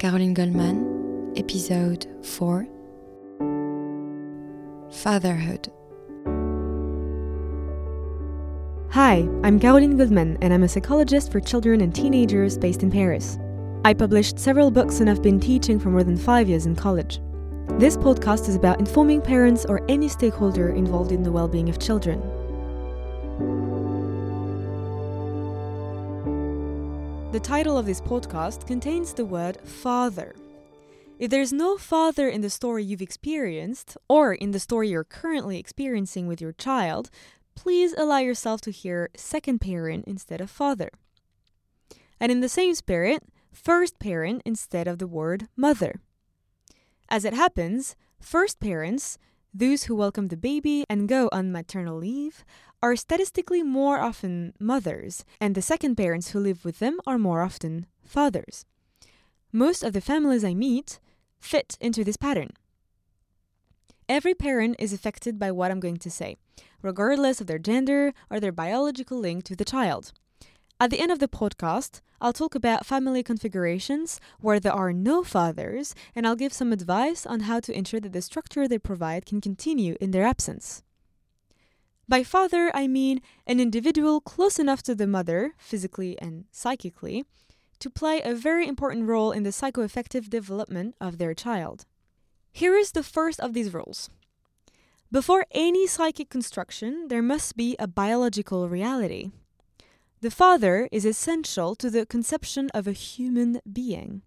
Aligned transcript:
Caroline 0.00 0.32
Goldman, 0.32 1.34
Episode 1.36 2.06
4 2.22 2.66
Fatherhood. 4.90 5.68
Hi, 8.92 9.28
I'm 9.44 9.60
Caroline 9.60 9.98
Goldman, 9.98 10.38
and 10.40 10.54
I'm 10.54 10.62
a 10.62 10.68
psychologist 10.70 11.30
for 11.30 11.38
children 11.38 11.82
and 11.82 11.94
teenagers 11.94 12.56
based 12.56 12.82
in 12.82 12.90
Paris. 12.90 13.38
I 13.84 13.92
published 13.92 14.38
several 14.38 14.70
books 14.70 15.00
and 15.00 15.08
have 15.10 15.20
been 15.20 15.38
teaching 15.38 15.78
for 15.78 15.90
more 15.90 16.02
than 16.02 16.16
five 16.16 16.48
years 16.48 16.64
in 16.64 16.74
college. 16.74 17.20
This 17.72 17.98
podcast 17.98 18.48
is 18.48 18.56
about 18.56 18.78
informing 18.78 19.20
parents 19.20 19.66
or 19.66 19.84
any 19.90 20.08
stakeholder 20.08 20.70
involved 20.70 21.12
in 21.12 21.22
the 21.22 21.30
well 21.30 21.46
being 21.46 21.68
of 21.68 21.78
children. 21.78 22.22
The 27.32 27.38
title 27.38 27.78
of 27.78 27.86
this 27.86 28.00
podcast 28.00 28.66
contains 28.66 29.12
the 29.12 29.24
word 29.24 29.60
father. 29.60 30.34
If 31.20 31.30
there's 31.30 31.52
no 31.52 31.76
father 31.76 32.28
in 32.28 32.40
the 32.40 32.50
story 32.50 32.82
you've 32.82 33.00
experienced, 33.00 33.96
or 34.08 34.34
in 34.34 34.50
the 34.50 34.58
story 34.58 34.88
you're 34.88 35.04
currently 35.04 35.56
experiencing 35.56 36.26
with 36.26 36.40
your 36.40 36.50
child, 36.50 37.08
please 37.54 37.94
allow 37.96 38.18
yourself 38.18 38.60
to 38.62 38.72
hear 38.72 39.10
second 39.14 39.60
parent 39.60 40.06
instead 40.08 40.40
of 40.40 40.50
father. 40.50 40.90
And 42.18 42.32
in 42.32 42.40
the 42.40 42.48
same 42.48 42.74
spirit, 42.74 43.22
first 43.52 44.00
parent 44.00 44.42
instead 44.44 44.88
of 44.88 44.98
the 44.98 45.06
word 45.06 45.46
mother. 45.56 46.00
As 47.08 47.24
it 47.24 47.34
happens, 47.34 47.94
first 48.20 48.58
parents, 48.58 49.18
those 49.54 49.84
who 49.84 49.94
welcome 49.94 50.28
the 50.28 50.36
baby 50.36 50.84
and 50.90 51.08
go 51.08 51.28
on 51.30 51.52
maternal 51.52 51.96
leave, 51.96 52.44
are 52.82 52.96
statistically 52.96 53.62
more 53.62 53.98
often 53.98 54.54
mothers, 54.58 55.24
and 55.40 55.54
the 55.54 55.62
second 55.62 55.96
parents 55.96 56.30
who 56.30 56.40
live 56.40 56.64
with 56.64 56.78
them 56.78 56.98
are 57.06 57.18
more 57.18 57.42
often 57.42 57.86
fathers. 58.04 58.64
Most 59.52 59.82
of 59.82 59.92
the 59.92 60.00
families 60.00 60.44
I 60.44 60.54
meet 60.54 60.98
fit 61.38 61.76
into 61.80 62.04
this 62.04 62.16
pattern. 62.16 62.50
Every 64.08 64.34
parent 64.34 64.76
is 64.78 64.92
affected 64.92 65.38
by 65.38 65.50
what 65.52 65.70
I'm 65.70 65.80
going 65.80 65.98
to 65.98 66.10
say, 66.10 66.36
regardless 66.82 67.40
of 67.40 67.46
their 67.46 67.58
gender 67.58 68.12
or 68.30 68.40
their 68.40 68.52
biological 68.52 69.18
link 69.18 69.44
to 69.44 69.56
the 69.56 69.64
child. 69.64 70.12
At 70.80 70.90
the 70.90 71.00
end 71.00 71.12
of 71.12 71.18
the 71.18 71.28
podcast, 71.28 72.00
I'll 72.20 72.32
talk 72.32 72.54
about 72.54 72.86
family 72.86 73.22
configurations 73.22 74.18
where 74.40 74.58
there 74.58 74.72
are 74.72 74.92
no 74.92 75.22
fathers, 75.22 75.94
and 76.14 76.26
I'll 76.26 76.36
give 76.36 76.52
some 76.52 76.72
advice 76.72 77.26
on 77.26 77.40
how 77.40 77.60
to 77.60 77.76
ensure 77.76 78.00
that 78.00 78.12
the 78.12 78.22
structure 78.22 78.66
they 78.66 78.78
provide 78.78 79.26
can 79.26 79.40
continue 79.40 79.96
in 80.00 80.10
their 80.10 80.24
absence. 80.24 80.82
By 82.10 82.24
father, 82.24 82.72
I 82.74 82.88
mean 82.88 83.22
an 83.46 83.60
individual 83.60 84.20
close 84.20 84.58
enough 84.58 84.82
to 84.82 84.96
the 84.96 85.06
mother, 85.06 85.54
physically 85.58 86.18
and 86.20 86.44
psychically, 86.50 87.24
to 87.78 87.88
play 87.88 88.20
a 88.20 88.34
very 88.34 88.66
important 88.66 89.06
role 89.06 89.30
in 89.30 89.44
the 89.44 89.50
psychoaffective 89.50 90.28
development 90.28 90.96
of 91.00 91.18
their 91.18 91.34
child. 91.34 91.86
Here 92.52 92.74
is 92.74 92.90
the 92.90 93.04
first 93.04 93.38
of 93.38 93.52
these 93.52 93.72
rules. 93.72 94.10
Before 95.12 95.46
any 95.52 95.86
psychic 95.86 96.30
construction, 96.30 97.06
there 97.06 97.22
must 97.22 97.56
be 97.56 97.76
a 97.78 97.86
biological 97.86 98.68
reality. 98.68 99.30
The 100.20 100.32
father 100.32 100.88
is 100.90 101.04
essential 101.04 101.76
to 101.76 101.88
the 101.90 102.06
conception 102.06 102.70
of 102.74 102.88
a 102.88 102.92
human 102.92 103.60
being. 103.72 104.22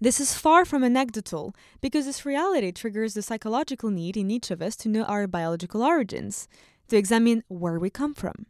This 0.00 0.20
is 0.20 0.34
far 0.34 0.64
from 0.64 0.84
anecdotal 0.84 1.52
because 1.80 2.04
this 2.04 2.24
reality 2.24 2.70
triggers 2.70 3.14
the 3.14 3.22
psychological 3.22 3.90
need 3.90 4.16
in 4.16 4.30
each 4.30 4.52
of 4.52 4.62
us 4.62 4.76
to 4.76 4.88
know 4.88 5.04
our 5.04 5.26
biological 5.26 5.82
origins, 5.82 6.46
to 6.88 6.96
examine 6.96 7.42
where 7.48 7.78
we 7.78 7.90
come 7.90 8.14
from. 8.14 8.46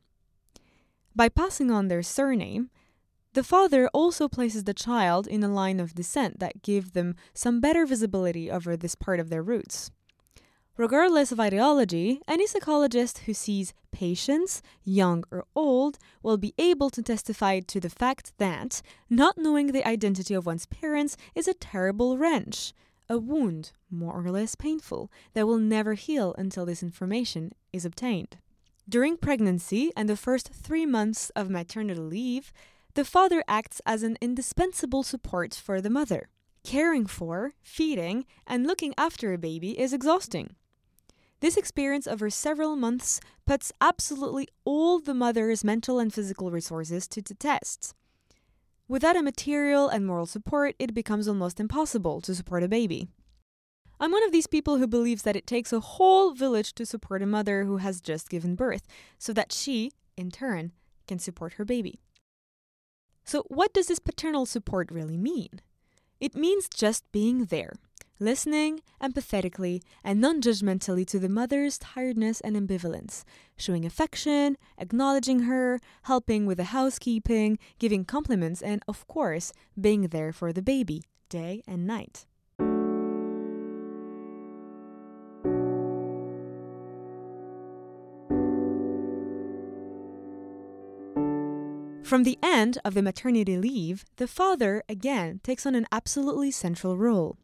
By 1.14 1.28
passing 1.28 1.70
on 1.70 1.88
their 1.88 2.02
surname, 2.02 2.70
the 3.32 3.44
father 3.44 3.88
also 3.88 4.28
places 4.28 4.64
the 4.64 4.74
child 4.74 5.26
in 5.26 5.42
a 5.42 5.48
line 5.48 5.80
of 5.80 5.94
descent 5.94 6.38
that 6.40 6.62
give 6.62 6.92
them 6.92 7.16
some 7.34 7.60
better 7.60 7.84
visibility 7.84 8.50
over 8.50 8.76
this 8.76 8.94
part 8.94 9.20
of 9.20 9.28
their 9.28 9.42
roots. 9.42 9.90
Regardless 10.78 11.32
of 11.32 11.40
ideology, 11.40 12.20
any 12.28 12.46
psychologist 12.46 13.18
who 13.20 13.32
sees 13.32 13.72
patients, 13.92 14.60
young 14.84 15.24
or 15.30 15.44
old, 15.54 15.98
will 16.22 16.36
be 16.36 16.52
able 16.58 16.90
to 16.90 17.02
testify 17.02 17.60
to 17.60 17.80
the 17.80 17.88
fact 17.88 18.32
that 18.36 18.82
not 19.08 19.38
knowing 19.38 19.68
the 19.68 19.86
identity 19.88 20.34
of 20.34 20.44
one's 20.44 20.66
parents 20.66 21.16
is 21.34 21.48
a 21.48 21.54
terrible 21.54 22.18
wrench, 22.18 22.74
a 23.08 23.18
wound, 23.18 23.72
more 23.90 24.12
or 24.12 24.30
less 24.30 24.54
painful, 24.54 25.10
that 25.34 25.46
will 25.46 25.58
never 25.58 25.94
heal 25.94 26.34
until 26.38 26.66
this 26.66 26.82
information 26.82 27.52
is 27.72 27.84
obtained. 27.84 28.38
During 28.88 29.16
pregnancy 29.16 29.92
and 29.96 30.08
the 30.08 30.16
first 30.16 30.50
three 30.52 30.86
months 30.86 31.30
of 31.30 31.50
maternity 31.50 32.00
leave, 32.00 32.52
the 32.94 33.04
father 33.04 33.42
acts 33.48 33.80
as 33.84 34.02
an 34.02 34.16
indispensable 34.20 35.02
support 35.02 35.54
for 35.54 35.80
the 35.80 35.90
mother. 35.90 36.28
Caring 36.64 37.06
for, 37.06 37.52
feeding, 37.62 38.26
and 38.46 38.66
looking 38.66 38.94
after 38.96 39.32
a 39.32 39.38
baby 39.38 39.78
is 39.78 39.92
exhausting. 39.92 40.56
This 41.40 41.56
experience 41.56 42.06
over 42.06 42.30
several 42.30 42.76
months 42.76 43.20
puts 43.44 43.72
absolutely 43.80 44.48
all 44.64 44.98
the 44.98 45.14
mother's 45.14 45.62
mental 45.62 45.98
and 45.98 46.12
physical 46.12 46.50
resources 46.50 47.06
to 47.08 47.20
the 47.20 47.34
test. 47.34 47.94
Without 48.88 49.16
a 49.16 49.22
material 49.22 49.88
and 49.88 50.06
moral 50.06 50.26
support, 50.26 50.76
it 50.78 50.94
becomes 50.94 51.26
almost 51.26 51.58
impossible 51.58 52.20
to 52.20 52.34
support 52.34 52.62
a 52.62 52.68
baby. 52.68 53.08
I'm 53.98 54.12
one 54.12 54.22
of 54.22 54.30
these 54.30 54.46
people 54.46 54.76
who 54.76 54.86
believes 54.86 55.22
that 55.22 55.34
it 55.34 55.46
takes 55.46 55.72
a 55.72 55.80
whole 55.80 56.34
village 56.34 56.72
to 56.74 56.86
support 56.86 57.22
a 57.22 57.26
mother 57.26 57.64
who 57.64 57.78
has 57.78 58.00
just 58.00 58.30
given 58.30 58.54
birth, 58.54 58.86
so 59.18 59.32
that 59.32 59.52
she, 59.52 59.90
in 60.16 60.30
turn, 60.30 60.70
can 61.08 61.18
support 61.18 61.54
her 61.54 61.64
baby. 61.64 61.98
So, 63.24 63.42
what 63.48 63.74
does 63.74 63.88
this 63.88 63.98
paternal 63.98 64.46
support 64.46 64.92
really 64.92 65.16
mean? 65.16 65.60
It 66.20 66.36
means 66.36 66.68
just 66.68 67.10
being 67.10 67.46
there, 67.46 67.72
listening 68.18 68.80
empathetically 69.02 69.82
and 70.02 70.20
non 70.20 70.40
judgmentally 70.40 71.06
to 71.06 71.18
the 71.18 71.28
mother's 71.28 71.78
tiredness 71.78 72.40
and 72.40 72.56
ambivalence, 72.56 73.24
showing 73.56 73.84
affection, 73.84 74.56
acknowledging 74.78 75.40
her, 75.40 75.80
helping 76.02 76.46
with 76.46 76.58
the 76.58 76.64
housekeeping, 76.64 77.58
giving 77.78 78.04
compliments, 78.04 78.62
and 78.62 78.82
of 78.88 79.06
course, 79.06 79.52
being 79.80 80.08
there 80.08 80.32
for 80.32 80.52
the 80.52 80.62
baby 80.62 81.02
day 81.28 81.62
and 81.66 81.86
night. 81.86 82.26
From 92.06 92.22
the 92.22 92.38
end 92.40 92.78
of 92.84 92.94
the 92.94 93.02
maternity 93.02 93.56
leave, 93.56 94.04
the 94.14 94.28
father 94.28 94.84
again 94.88 95.40
takes 95.42 95.66
on 95.66 95.74
an 95.74 95.88
absolutely 95.90 96.52
central 96.52 96.96
role. 96.96 97.36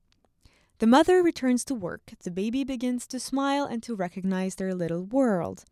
The 0.78 0.86
mother 0.86 1.22
returns 1.22 1.64
to 1.66 1.74
work, 1.74 2.14
the 2.22 2.30
baby 2.30 2.64
begins 2.64 3.06
to 3.08 3.20
smile 3.20 3.64
and 3.64 3.82
to 3.84 3.94
recognize 3.94 4.56
their 4.56 4.74
little 4.74 5.04
world. 5.04 5.64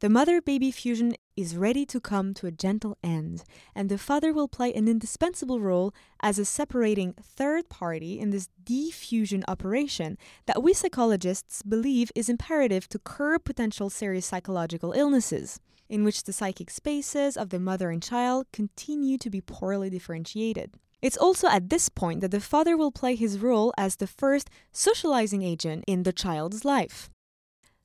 The 0.00 0.08
mother 0.08 0.40
baby 0.40 0.70
fusion 0.70 1.16
is 1.36 1.56
ready 1.56 1.84
to 1.86 2.00
come 2.00 2.32
to 2.34 2.46
a 2.46 2.52
gentle 2.52 2.96
end, 3.02 3.42
and 3.74 3.88
the 3.88 3.98
father 3.98 4.32
will 4.32 4.46
play 4.46 4.72
an 4.72 4.86
indispensable 4.86 5.58
role 5.58 5.92
as 6.20 6.38
a 6.38 6.44
separating 6.44 7.14
third 7.20 7.68
party 7.68 8.20
in 8.20 8.30
this 8.30 8.48
defusion 8.64 9.42
operation 9.48 10.16
that 10.46 10.62
we 10.62 10.72
psychologists 10.72 11.62
believe 11.62 12.12
is 12.14 12.28
imperative 12.28 12.88
to 12.90 13.00
curb 13.00 13.44
potential 13.44 13.90
serious 13.90 14.26
psychological 14.26 14.92
illnesses, 14.92 15.58
in 15.88 16.04
which 16.04 16.22
the 16.22 16.32
psychic 16.32 16.70
spaces 16.70 17.36
of 17.36 17.50
the 17.50 17.58
mother 17.58 17.90
and 17.90 18.02
child 18.02 18.46
continue 18.52 19.18
to 19.18 19.30
be 19.30 19.40
poorly 19.40 19.90
differentiated. 19.90 20.74
It's 21.00 21.16
also 21.16 21.46
at 21.48 21.70
this 21.70 21.88
point 21.88 22.20
that 22.22 22.32
the 22.32 22.40
father 22.40 22.76
will 22.76 22.90
play 22.90 23.14
his 23.14 23.38
role 23.38 23.72
as 23.78 23.96
the 23.96 24.06
first 24.08 24.50
socializing 24.72 25.42
agent 25.42 25.84
in 25.86 26.02
the 26.02 26.12
child's 26.12 26.64
life. 26.64 27.08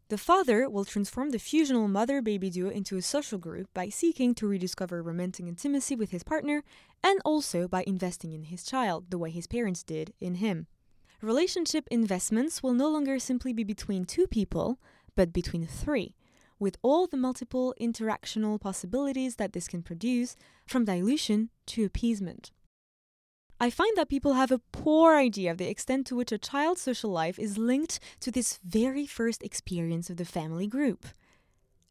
The 0.09 0.17
father 0.17 0.69
will 0.69 0.85
transform 0.85 1.29
the 1.29 1.37
fusional 1.37 1.89
mother 1.89 2.21
baby 2.21 2.49
duo 2.49 2.69
into 2.69 2.97
a 2.97 3.01
social 3.01 3.37
group 3.37 3.67
by 3.73 3.89
seeking 3.89 4.35
to 4.35 4.47
rediscover 4.47 5.01
romantic 5.01 5.47
intimacy 5.47 5.95
with 5.95 6.11
his 6.11 6.23
partner 6.23 6.63
and 7.03 7.19
also 7.23 7.67
by 7.67 7.83
investing 7.87 8.31
in 8.31 8.43
his 8.43 8.63
child 8.63 9.05
the 9.09 9.17
way 9.17 9.29
his 9.29 9.47
parents 9.47 9.83
did 9.83 10.13
in 10.19 10.35
him. 10.35 10.67
Relationship 11.21 11.87
investments 11.89 12.61
will 12.61 12.73
no 12.73 12.89
longer 12.89 13.17
simply 13.17 13.53
be 13.53 13.63
between 13.63 14.05
two 14.05 14.27
people, 14.27 14.77
but 15.15 15.31
between 15.31 15.65
three, 15.65 16.15
with 16.59 16.77
all 16.81 17.07
the 17.07 17.17
multiple 17.17 17.73
interactional 17.79 18.59
possibilities 18.59 19.37
that 19.37 19.53
this 19.53 19.67
can 19.67 19.81
produce, 19.81 20.35
from 20.67 20.83
dilution 20.83 21.49
to 21.67 21.85
appeasement. 21.85 22.51
I 23.59 23.69
find 23.69 23.95
that 23.95 24.09
people 24.09 24.33
have 24.33 24.51
a 24.51 24.61
poor 24.71 25.15
idea 25.15 25.51
of 25.51 25.57
the 25.57 25.69
extent 25.69 26.05
to 26.07 26.15
which 26.15 26.31
a 26.31 26.37
child's 26.37 26.81
social 26.81 27.09
life 27.09 27.39
is 27.39 27.57
linked 27.57 27.99
to 28.19 28.31
this 28.31 28.59
very 28.63 29.05
first 29.05 29.41
experience 29.43 30.09
of 30.09 30.17
the 30.17 30.25
family 30.25 30.67
group. 30.67 31.05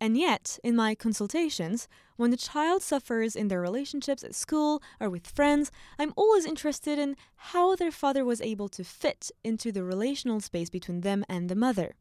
And 0.01 0.19
yet, 0.19 0.59
in 0.65 0.75
my 0.75 0.97
consultations, 0.97 1.87
when 2.17 2.33
the 2.33 2.37
child 2.37 2.83
suffers 2.83 3.37
in 3.37 3.47
their 3.47 3.61
relationships 3.61 4.25
at 4.25 4.35
school 4.35 4.83
or 4.99 5.09
with 5.09 5.29
friends, 5.29 5.71
I'm 5.97 6.13
always 6.17 6.45
interested 6.45 6.99
in 6.99 7.17
how 7.37 7.77
their 7.77 7.93
father 7.93 8.25
was 8.25 8.41
able 8.41 8.69
to 8.71 8.83
fit 8.83 9.31
into 9.45 9.71
the 9.71 9.85
relational 9.85 10.41
space 10.41 10.71
between 10.71 11.03
them 11.03 11.25
and 11.29 11.49
the 11.49 11.55
mother. 11.55 11.95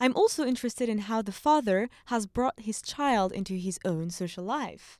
I'm 0.00 0.16
also 0.16 0.44
interested 0.44 0.88
in 0.88 0.98
how 0.98 1.22
the 1.22 1.30
father 1.30 1.88
has 2.06 2.26
brought 2.26 2.58
his 2.58 2.82
child 2.82 3.30
into 3.30 3.54
his 3.54 3.78
own 3.84 4.10
social 4.10 4.42
life. 4.42 4.98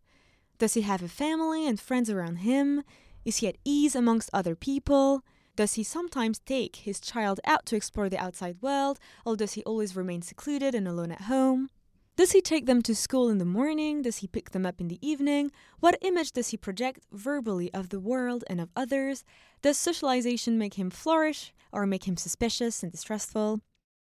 Does 0.58 0.74
he 0.74 0.82
have 0.82 1.02
a 1.02 1.08
family 1.08 1.66
and 1.66 1.80
friends 1.80 2.08
around 2.08 2.36
him? 2.36 2.84
Is 3.24 3.38
he 3.38 3.48
at 3.48 3.58
ease 3.64 3.94
amongst 3.94 4.30
other 4.32 4.54
people? 4.54 5.22
Does 5.54 5.74
he 5.74 5.82
sometimes 5.82 6.38
take 6.38 6.76
his 6.76 7.00
child 7.00 7.38
out 7.44 7.66
to 7.66 7.76
explore 7.76 8.08
the 8.08 8.18
outside 8.18 8.56
world, 8.62 8.98
or 9.26 9.36
does 9.36 9.52
he 9.52 9.62
always 9.64 9.94
remain 9.94 10.22
secluded 10.22 10.74
and 10.74 10.88
alone 10.88 11.12
at 11.12 11.22
home? 11.22 11.68
Does 12.16 12.32
he 12.32 12.40
take 12.40 12.66
them 12.66 12.82
to 12.82 12.94
school 12.94 13.28
in 13.30 13.38
the 13.38 13.44
morning? 13.44 14.02
Does 14.02 14.18
he 14.18 14.26
pick 14.26 14.50
them 14.50 14.66
up 14.66 14.80
in 14.80 14.88
the 14.88 14.98
evening? 15.06 15.50
What 15.80 15.98
image 16.02 16.32
does 16.32 16.48
he 16.48 16.56
project 16.56 17.06
verbally 17.10 17.72
of 17.72 17.88
the 17.88 18.00
world 18.00 18.44
and 18.48 18.60
of 18.60 18.70
others? 18.76 19.24
Does 19.62 19.78
socialization 19.78 20.58
make 20.58 20.74
him 20.74 20.90
flourish 20.90 21.54
or 21.70 21.86
make 21.86 22.06
him 22.06 22.16
suspicious 22.16 22.82
and 22.82 22.92
distrustful? 22.92 23.60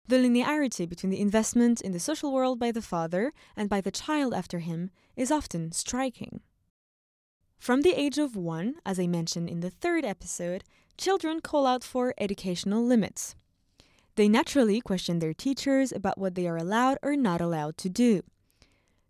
The 0.08 0.16
linearity 0.18 0.88
between 0.88 1.10
the 1.10 1.20
investment 1.20 1.82
in 1.82 1.92
the 1.92 2.00
social 2.00 2.32
world 2.32 2.60
by 2.60 2.72
the 2.72 2.82
father 2.82 3.34
and 3.58 3.70
by 3.70 3.82
the 3.82 3.92
child 3.92 4.34
after 4.34 4.60
him 4.60 4.90
is 5.18 5.32
often 5.32 5.74
striking. 5.74 6.40
From 7.58 7.82
the 7.82 7.94
age 7.94 8.18
of 8.18 8.36
one, 8.36 8.76
as 8.86 9.00
I 9.00 9.08
mentioned 9.08 9.50
in 9.50 9.60
the 9.60 9.70
third 9.70 10.06
episode, 10.06 10.64
children 10.98 11.42
call 11.42 11.66
out 11.66 11.84
for 11.84 12.14
educational 12.18 12.84
limits. 12.84 13.36
They 14.16 14.28
naturally 14.28 14.82
question 14.82 15.20
their 15.20 15.34
teachers 15.34 15.92
about 15.92 16.18
what 16.18 16.36
they 16.36 16.48
are 16.48 16.58
allowed 16.58 16.98
or 17.04 17.16
not 17.16 17.42
allowed 17.42 17.78
to 17.80 17.90
do. 17.90 18.24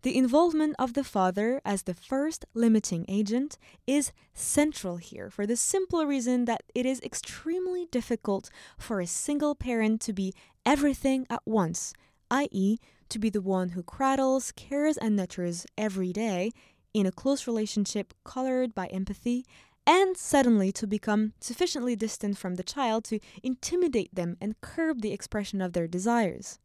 The 0.02 0.18
involvement 0.18 0.76
of 0.80 0.94
the 0.94 1.04
father 1.04 1.62
as 1.66 1.84
the 1.84 1.94
first 1.94 2.46
limiting 2.54 3.06
agent 3.08 3.58
is 3.86 4.12
central 4.34 4.98
here 4.98 5.30
for 5.30 5.46
the 5.46 5.58
simple 5.58 6.06
reason 6.06 6.46
that 6.46 6.64
it 6.76 6.86
is 6.86 7.02
extremely 7.02 7.88
difficult 7.92 8.50
for 8.78 9.00
a 9.00 9.08
single 9.08 9.56
parent 9.56 10.02
to 10.02 10.14
be 10.14 10.34
everything 10.66 11.26
at 11.30 11.42
once, 11.46 11.94
i.e., 12.32 12.78
to 13.10 13.20
be 13.20 13.30
the 13.30 13.42
one 13.42 13.70
who 13.70 13.84
cradles, 13.84 14.52
cares, 14.52 14.98
and 14.98 15.16
nurtures 15.16 15.66
every 15.78 16.12
day 16.12 16.52
in 16.94 17.06
a 17.06 17.12
close 17.12 17.48
relationship 17.48 18.14
colored 18.24 18.74
by 18.74 18.88
empathy 18.88 19.46
and 19.86 20.18
suddenly 20.18 20.72
to 20.74 20.86
become 20.86 21.34
sufficiently 21.40 21.96
distant 21.96 22.38
from 22.38 22.56
the 22.56 22.64
child 22.64 23.06
to 23.06 23.20
intimidate 23.42 24.14
them 24.14 24.36
and 24.42 24.60
curb 24.60 25.02
the 25.02 25.14
expression 25.14 25.62
of 25.62 25.74
their 25.74 25.88
desires. 25.88 26.60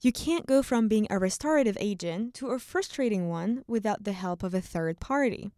You 0.00 0.12
can't 0.12 0.46
go 0.46 0.62
from 0.62 0.88
being 0.88 1.06
a 1.08 1.18
restorative 1.18 1.78
agent 1.80 2.34
to 2.34 2.48
a 2.48 2.58
frustrating 2.58 3.28
one 3.28 3.64
without 3.66 4.04
the 4.04 4.12
help 4.12 4.42
of 4.42 4.52
a 4.52 4.60
third 4.60 5.00
party. 5.00 5.50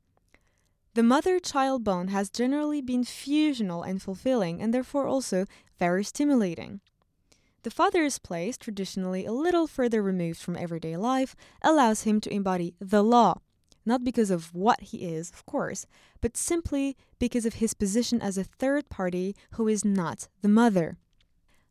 The 0.94 1.02
mother 1.02 1.40
child 1.40 1.84
bond 1.84 2.10
has 2.10 2.30
generally 2.30 2.80
been 2.80 3.02
fusional 3.02 3.86
and 3.86 4.00
fulfilling, 4.00 4.62
and 4.62 4.72
therefore 4.72 5.06
also 5.06 5.46
very 5.78 6.04
stimulating. 6.04 6.80
The 7.64 7.70
father's 7.70 8.18
place, 8.18 8.56
traditionally 8.56 9.26
a 9.26 9.32
little 9.32 9.66
further 9.66 10.02
removed 10.02 10.38
from 10.38 10.56
everyday 10.56 10.96
life, 10.96 11.34
allows 11.62 12.04
him 12.04 12.20
to 12.20 12.32
embody 12.32 12.74
the 12.78 13.02
law, 13.02 13.40
not 13.86 14.04
because 14.04 14.30
of 14.30 14.54
what 14.54 14.80
he 14.80 14.98
is, 14.98 15.30
of 15.30 15.46
course, 15.46 15.86
but 16.20 16.36
simply 16.36 16.96
because 17.18 17.46
of 17.46 17.54
his 17.54 17.74
position 17.74 18.20
as 18.20 18.36
a 18.36 18.44
third 18.44 18.88
party 18.88 19.34
who 19.52 19.68
is 19.68 19.84
not 19.84 20.28
the 20.42 20.48
mother. 20.48 20.98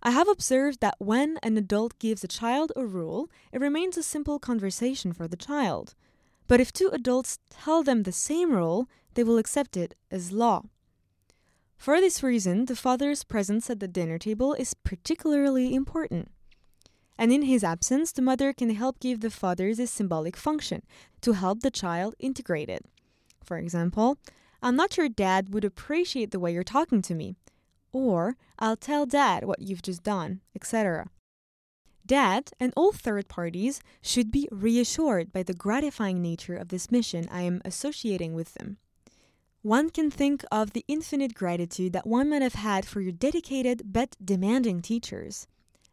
I 0.02 0.12
have 0.12 0.28
observed 0.28 0.82
that 0.82 0.96
when 1.00 1.40
an 1.42 1.58
adult 1.58 1.98
gives 2.00 2.24
a 2.24 2.28
child 2.28 2.72
a 2.76 2.86
rule, 2.86 3.30
it 3.52 3.60
remains 3.60 3.98
a 3.98 4.04
simple 4.04 4.40
conversation 4.40 5.14
for 5.14 5.28
the 5.28 5.36
child. 5.36 5.96
But 6.48 6.60
if 6.60 6.72
two 6.72 6.90
adults 6.94 7.40
tell 7.50 7.82
them 7.82 8.04
the 8.04 8.12
same 8.12 8.52
rule, 8.52 8.88
they 9.16 9.24
will 9.24 9.40
accept 9.40 9.76
it 9.76 9.96
as 10.12 10.32
law. 10.32 10.64
For 11.78 12.00
this 12.00 12.24
reason, 12.24 12.66
the 12.66 12.76
father's 12.76 13.24
presence 13.24 13.70
at 13.70 13.80
the 13.80 13.88
dinner 13.88 14.18
table 14.18 14.54
is 14.54 14.74
particularly 14.74 15.74
important. 15.74 16.32
And 17.18 17.32
in 17.32 17.44
his 17.44 17.64
absence, 17.64 18.12
the 18.12 18.22
mother 18.22 18.54
can 18.54 18.70
help 18.72 19.00
give 19.00 19.22
the 19.22 19.30
father 19.30 19.74
this 19.74 19.92
symbolic 19.92 20.36
function 20.36 20.84
to 21.22 21.34
help 21.34 21.62
the 21.62 21.72
child 21.72 22.16
integrate 22.20 22.70
it. 22.70 22.86
For 23.44 23.58
example, 23.58 24.18
I'm 24.62 24.76
not 24.76 24.94
sure 24.94 25.08
dad 25.08 25.54
would 25.54 25.64
appreciate 25.64 26.32
the 26.32 26.40
way 26.40 26.54
you're 26.54 26.64
talking 26.64 27.02
to 27.04 27.16
me. 27.16 27.36
Or, 27.92 28.36
I'll 28.60 28.76
tell 28.76 29.06
dad 29.06 29.46
what 29.46 29.62
you've 29.62 29.82
just 29.82 30.04
done, 30.04 30.42
etc. 30.56 31.08
Dad 32.06 32.52
and 32.60 32.74
all 32.76 32.92
third 32.92 33.28
parties 33.28 33.82
should 34.02 34.32
be 34.32 34.50
reassured 34.52 35.32
by 35.32 35.44
the 35.44 35.54
gratifying 35.54 36.22
nature 36.22 36.56
of 36.56 36.68
this 36.68 36.92
mission 36.92 37.28
I 37.32 37.42
am 37.42 37.62
associating 37.64 38.34
with 38.34 38.54
them. 38.56 38.78
One 39.62 39.90
can 39.90 40.12
think 40.12 40.44
of 40.52 40.74
the 40.74 40.86
infinite 40.88 41.34
gratitude 41.34 41.94
that 41.94 42.06
one 42.06 42.30
might 42.30 42.44
have 42.44 42.54
had 42.54 42.86
for 42.86 43.02
your 43.02 43.12
dedicated 43.12 43.82
but 43.92 44.16
demanding 44.24 44.82
teachers 44.82 45.48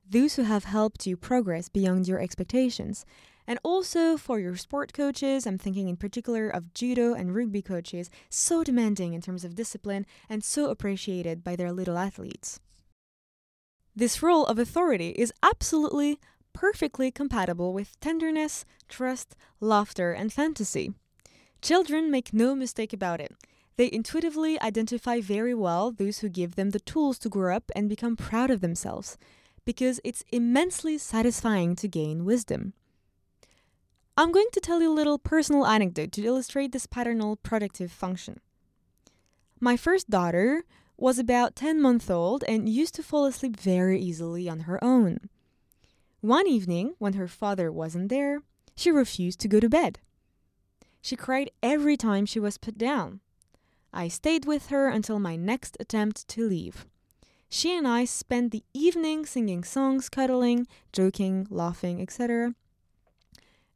those 0.08 0.34
who 0.34 0.43
have 0.43 0.64
helped 0.64 1.06
you 1.06 1.16
progress 1.16 1.69
beyond 1.69 2.08
your 2.08 2.20
expectations. 2.20 3.04
And 3.46 3.58
also 3.64 4.16
for 4.16 4.38
your 4.38 4.56
sport 4.56 4.93
coaches, 4.93 5.46
I'm 5.46 5.58
thinking 5.58 5.88
in 5.88 5.96
particular 5.96 6.49
of 6.49 6.75
judo 6.75 7.14
and 7.14 7.34
rugby 7.34 7.62
coaches, 7.62 8.10
so 8.28 8.62
demanding 8.62 9.14
in 9.14 9.20
terms 9.20 9.44
of 9.44 9.54
discipline 9.54 10.06
and 10.28 10.44
so 10.44 10.70
appreciated 10.70 11.43
by 11.43 11.56
their 11.56 11.72
little 11.72 11.99
athletes. 11.99 12.60
This 13.96 14.22
role 14.22 14.46
of 14.46 14.58
authority 14.58 15.10
is 15.10 15.32
absolutely, 15.43 16.19
perfectly 16.52 17.10
compatible 17.10 17.72
with 17.72 17.99
tenderness, 18.00 18.64
trust, 18.88 19.37
laughter, 19.60 20.12
and 20.12 20.32
fantasy. 20.32 20.93
Children 21.60 22.10
make 22.10 22.32
no 22.32 22.54
mistake 22.54 22.93
about 22.93 23.20
it. 23.20 23.32
They 23.76 23.90
intuitively 23.93 24.60
identify 24.60 25.20
very 25.20 25.54
well 25.54 25.90
those 25.90 26.19
who 26.19 26.28
give 26.28 26.54
them 26.54 26.70
the 26.70 26.81
tools 26.81 27.19
to 27.20 27.28
grow 27.28 27.56
up 27.56 27.70
and 27.75 27.88
become 27.88 28.16
proud 28.16 28.50
of 28.50 28.60
themselves 28.60 29.16
because 29.64 30.00
it's 30.05 30.25
immensely 30.32 30.99
satisfying 30.99 31.76
to 31.76 31.88
gain 31.88 32.25
wisdom. 32.25 32.73
I'm 34.17 34.32
going 34.32 34.49
to 34.53 34.61
tell 34.61 34.82
you 34.82 34.93
a 34.93 34.94
little 34.94 35.19
personal 35.19 35.67
anecdote 35.67 36.12
to 36.12 36.25
illustrate 36.25 36.73
this 36.73 36.87
paternal 36.87 37.37
productive 37.37 37.91
function. 37.91 38.41
My 39.59 39.76
first 39.76 40.11
daughter 40.11 40.64
was 40.97 41.19
about 41.19 41.56
10 41.56 41.81
months 41.81 42.11
old 42.11 42.44
and 42.47 42.69
used 42.69 42.94
to 42.97 43.03
fall 43.03 43.25
asleep 43.25 43.59
very 43.59 44.00
easily 44.00 44.49
on 44.49 44.61
her 44.61 44.82
own. 44.85 45.19
One 46.20 46.47
evening, 46.47 46.94
when 46.99 47.14
her 47.14 47.26
father 47.26 47.73
wasn't 47.73 48.09
there, 48.09 48.43
she 48.76 48.91
refused 48.91 49.41
to 49.41 49.49
go 49.49 49.61
to 49.61 49.69
bed. 49.69 49.99
She 51.00 51.17
cried 51.17 51.50
every 51.62 51.97
time 51.97 52.26
she 52.26 52.38
was 52.38 52.59
put 52.59 52.79
down. 52.79 53.20
I 53.93 54.09
stayed 54.09 54.44
with 54.44 54.69
her 54.69 54.88
until 54.88 55.19
my 55.19 55.37
next 55.37 55.76
attempt 55.81 56.29
to 56.29 56.49
leave. 56.49 56.87
She 57.54 57.76
and 57.76 57.87
I 57.87 58.06
spent 58.06 58.50
the 58.50 58.64
evening 58.72 59.26
singing 59.26 59.62
songs, 59.62 60.08
cuddling, 60.08 60.66
joking, 60.90 61.46
laughing, 61.50 62.00
etc. 62.00 62.54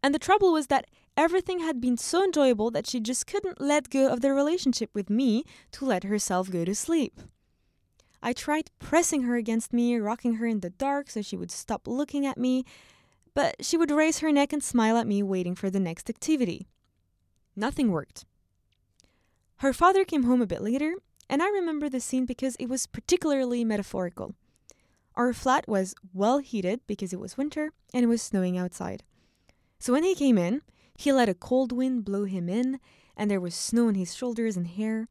And 0.02 0.14
the 0.14 0.19
trouble 0.19 0.50
was 0.50 0.69
that 0.69 0.87
everything 1.14 1.58
had 1.58 1.78
been 1.78 1.99
so 1.99 2.25
enjoyable 2.25 2.70
that 2.70 2.87
she 2.87 3.00
just 3.00 3.26
couldn't 3.26 3.61
let 3.61 3.90
go 3.90 4.08
of 4.08 4.23
the 4.23 4.32
relationship 4.32 4.88
with 4.95 5.11
me 5.11 5.45
to 5.73 5.85
let 5.85 6.04
herself 6.04 6.50
go 6.50 6.64
to 6.64 6.75
sleep. 6.75 7.21
I 8.23 8.33
tried 8.33 8.71
pressing 8.78 9.25
her 9.25 9.37
against 9.37 9.75
me, 9.75 9.95
rocking 9.99 10.37
her 10.37 10.47
in 10.47 10.61
the 10.61 10.71
dark 10.71 11.11
so 11.11 11.21
she 11.21 11.37
would 11.37 11.50
stop 11.50 11.87
looking 11.87 12.25
at 12.25 12.38
me, 12.38 12.64
but 13.35 13.56
she 13.61 13.76
would 13.76 13.90
raise 13.90 14.21
her 14.21 14.33
neck 14.33 14.54
and 14.54 14.64
smile 14.64 14.97
at 14.97 15.06
me, 15.06 15.23
waiting 15.23 15.54
for 15.54 15.68
the 15.68 15.78
next 15.78 16.09
activity. 16.09 16.66
Nothing 17.54 17.92
worked. 17.92 18.25
Her 19.56 19.75
father 19.75 20.06
came 20.06 20.23
home 20.23 20.40
a 20.40 20.47
bit 20.47 20.62
later 20.62 20.95
and 21.28 21.42
I 21.42 21.49
remember 21.49 21.88
the 21.88 22.00
scene 22.00 22.26
because 22.26 22.56
it 22.56 22.68
was 22.68 22.87
particularly 22.87 23.64
metaphorical. 23.64 24.35
Our 25.14 25.33
flat 25.33 25.66
was 25.66 25.95
well 26.12 26.38
heated 26.38 26.80
because 26.87 27.12
it 27.12 27.21
was 27.21 27.37
winter 27.38 27.73
and 27.95 28.04
it 28.04 28.09
was 28.09 28.23
snowing 28.23 28.59
outside. 28.59 29.02
So 29.78 29.92
when 29.92 30.04
he 30.04 30.14
came 30.14 30.38
in, 30.38 30.62
he 30.97 31.12
let 31.12 31.28
a 31.28 31.35
cold 31.35 31.73
wind 31.73 32.04
blow 32.04 32.25
him 32.25 32.49
in, 32.49 32.80
and 33.16 33.30
there 33.30 33.40
was 33.40 33.54
snow 33.54 33.88
on 33.88 33.95
his 33.95 34.14
shoulders 34.14 34.56
and 34.56 34.66
hair. 34.66 35.09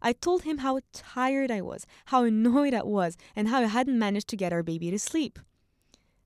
I 0.00 0.12
told 0.12 0.42
him 0.42 0.58
how 0.58 0.80
tired 0.92 1.50
I 1.50 1.60
was, 1.60 1.86
how 2.06 2.24
annoyed 2.24 2.74
I 2.74 2.82
was, 2.82 3.16
and 3.36 3.48
how 3.48 3.60
I 3.60 3.66
hadn't 3.66 3.98
managed 3.98 4.28
to 4.28 4.36
get 4.36 4.52
our 4.52 4.62
baby 4.62 4.90
to 4.90 4.98
sleep. 4.98 5.38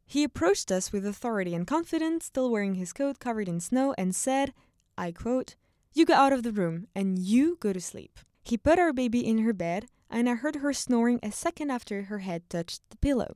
He 0.06 0.24
approached 0.24 0.70
us 0.70 0.92
with 0.92 1.04
authority 1.04 1.54
and 1.54 1.66
confidence, 1.66 2.26
still 2.26 2.50
wearing 2.50 2.76
his 2.76 2.92
coat 2.92 3.18
covered 3.18 3.48
in 3.48 3.60
snow, 3.60 3.94
and 3.98 4.14
said, 4.14 4.54
I 4.96 5.12
quote, 5.12 5.56
You 5.92 6.06
go 6.06 6.14
out 6.14 6.32
of 6.32 6.42
the 6.42 6.52
room 6.52 6.86
and 6.94 7.18
you 7.18 7.56
go 7.60 7.72
to 7.72 7.80
sleep. 7.80 8.20
He 8.46 8.56
put 8.56 8.78
our 8.78 8.92
baby 8.92 9.26
in 9.26 9.38
her 9.38 9.52
bed, 9.52 9.86
and 10.08 10.28
I 10.28 10.36
heard 10.36 10.56
her 10.56 10.72
snoring 10.72 11.18
a 11.20 11.32
second 11.32 11.70
after 11.72 12.02
her 12.02 12.20
head 12.20 12.48
touched 12.48 12.80
the 12.90 12.96
pillow. 12.98 13.34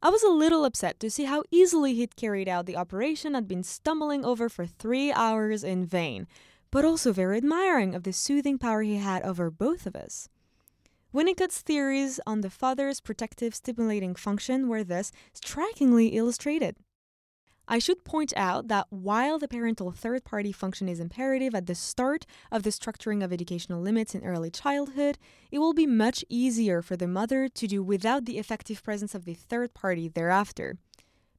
I 0.00 0.08
was 0.08 0.22
a 0.22 0.30
little 0.30 0.64
upset 0.64 0.98
to 1.00 1.10
see 1.10 1.24
how 1.24 1.42
easily 1.50 1.92
he'd 1.92 2.16
carried 2.16 2.48
out 2.48 2.64
the 2.64 2.76
operation 2.76 3.36
I'd 3.36 3.46
been 3.46 3.62
stumbling 3.62 4.24
over 4.24 4.48
for 4.48 4.64
three 4.64 5.12
hours 5.12 5.62
in 5.62 5.84
vain, 5.84 6.26
but 6.70 6.86
also 6.86 7.12
very 7.12 7.36
admiring 7.36 7.94
of 7.94 8.04
the 8.04 8.14
soothing 8.14 8.56
power 8.56 8.80
he 8.80 8.96
had 8.96 9.22
over 9.24 9.50
both 9.50 9.84
of 9.84 9.94
us. 9.94 10.30
Winnicott's 11.12 11.60
theories 11.60 12.18
on 12.26 12.40
the 12.40 12.48
father's 12.48 13.00
protective 13.00 13.54
stimulating 13.54 14.14
function 14.14 14.68
were 14.68 14.84
thus 14.84 15.12
strikingly 15.34 16.08
illustrated. 16.08 16.76
I 17.70 17.78
should 17.78 18.02
point 18.02 18.32
out 18.34 18.68
that 18.68 18.86
while 18.88 19.38
the 19.38 19.46
parental 19.46 19.90
third 19.90 20.24
party 20.24 20.52
function 20.52 20.88
is 20.88 21.00
imperative 21.00 21.54
at 21.54 21.66
the 21.66 21.74
start 21.74 22.24
of 22.50 22.62
the 22.62 22.70
structuring 22.70 23.22
of 23.22 23.30
educational 23.30 23.82
limits 23.82 24.14
in 24.14 24.24
early 24.24 24.50
childhood, 24.50 25.18
it 25.50 25.58
will 25.58 25.74
be 25.74 25.86
much 25.86 26.24
easier 26.30 26.80
for 26.80 26.96
the 26.96 27.06
mother 27.06 27.46
to 27.46 27.66
do 27.66 27.82
without 27.82 28.24
the 28.24 28.38
effective 28.38 28.82
presence 28.82 29.14
of 29.14 29.26
the 29.26 29.34
third 29.34 29.74
party 29.74 30.08
thereafter. 30.08 30.78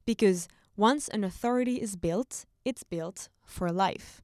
Because 0.06 0.46
once 0.76 1.08
an 1.08 1.24
authority 1.24 1.80
is 1.82 1.96
built, 1.96 2.46
it's 2.64 2.84
built 2.84 3.28
for 3.44 3.72
life. 3.72 4.22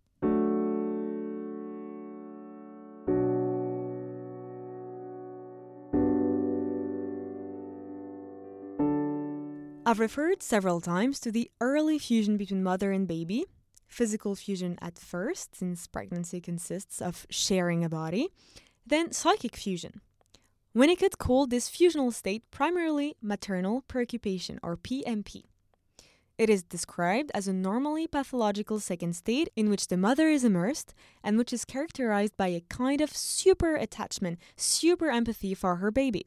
I've 9.88 10.00
referred 10.00 10.43
several 10.43 10.81
times 10.81 11.21
to 11.21 11.31
the 11.31 11.49
early 11.61 12.00
fusion 12.00 12.37
between 12.37 12.61
mother 12.61 12.90
and 12.90 13.07
baby, 13.07 13.45
physical 13.87 14.35
fusion 14.35 14.76
at 14.83 14.99
first, 14.99 15.55
since 15.55 15.87
pregnancy 15.87 16.40
consists 16.40 17.00
of 17.00 17.25
sharing 17.31 17.85
a 17.85 17.88
body, 17.88 18.31
then 18.85 19.12
psychic 19.12 19.55
fusion. 19.55 20.00
Winnicott 20.76 21.19
called 21.19 21.50
this 21.50 21.71
fusional 21.71 22.12
state 22.12 22.43
primarily 22.50 23.14
maternal 23.23 23.83
preoccupation, 23.83 24.59
or 24.61 24.76
PMP. 24.76 25.45
It 26.37 26.50
is 26.50 26.64
described 26.64 27.31
as 27.33 27.47
a 27.47 27.52
normally 27.52 28.09
pathological 28.09 28.81
second 28.81 29.14
state 29.14 29.50
in 29.55 29.71
which 29.71 29.87
the 29.87 29.97
mother 29.97 30.28
is 30.28 30.43
immersed 30.43 30.95
and 31.23 31.38
which 31.38 31.52
is 31.52 31.64
characterized 31.64 32.37
by 32.37 32.49
a 32.49 32.64
kind 32.69 33.00
of 33.00 33.16
super 33.16 33.76
attachment, 33.76 34.40
super 34.57 35.11
empathy 35.11 35.55
for 35.55 35.76
her 35.76 35.93
baby. 35.93 36.26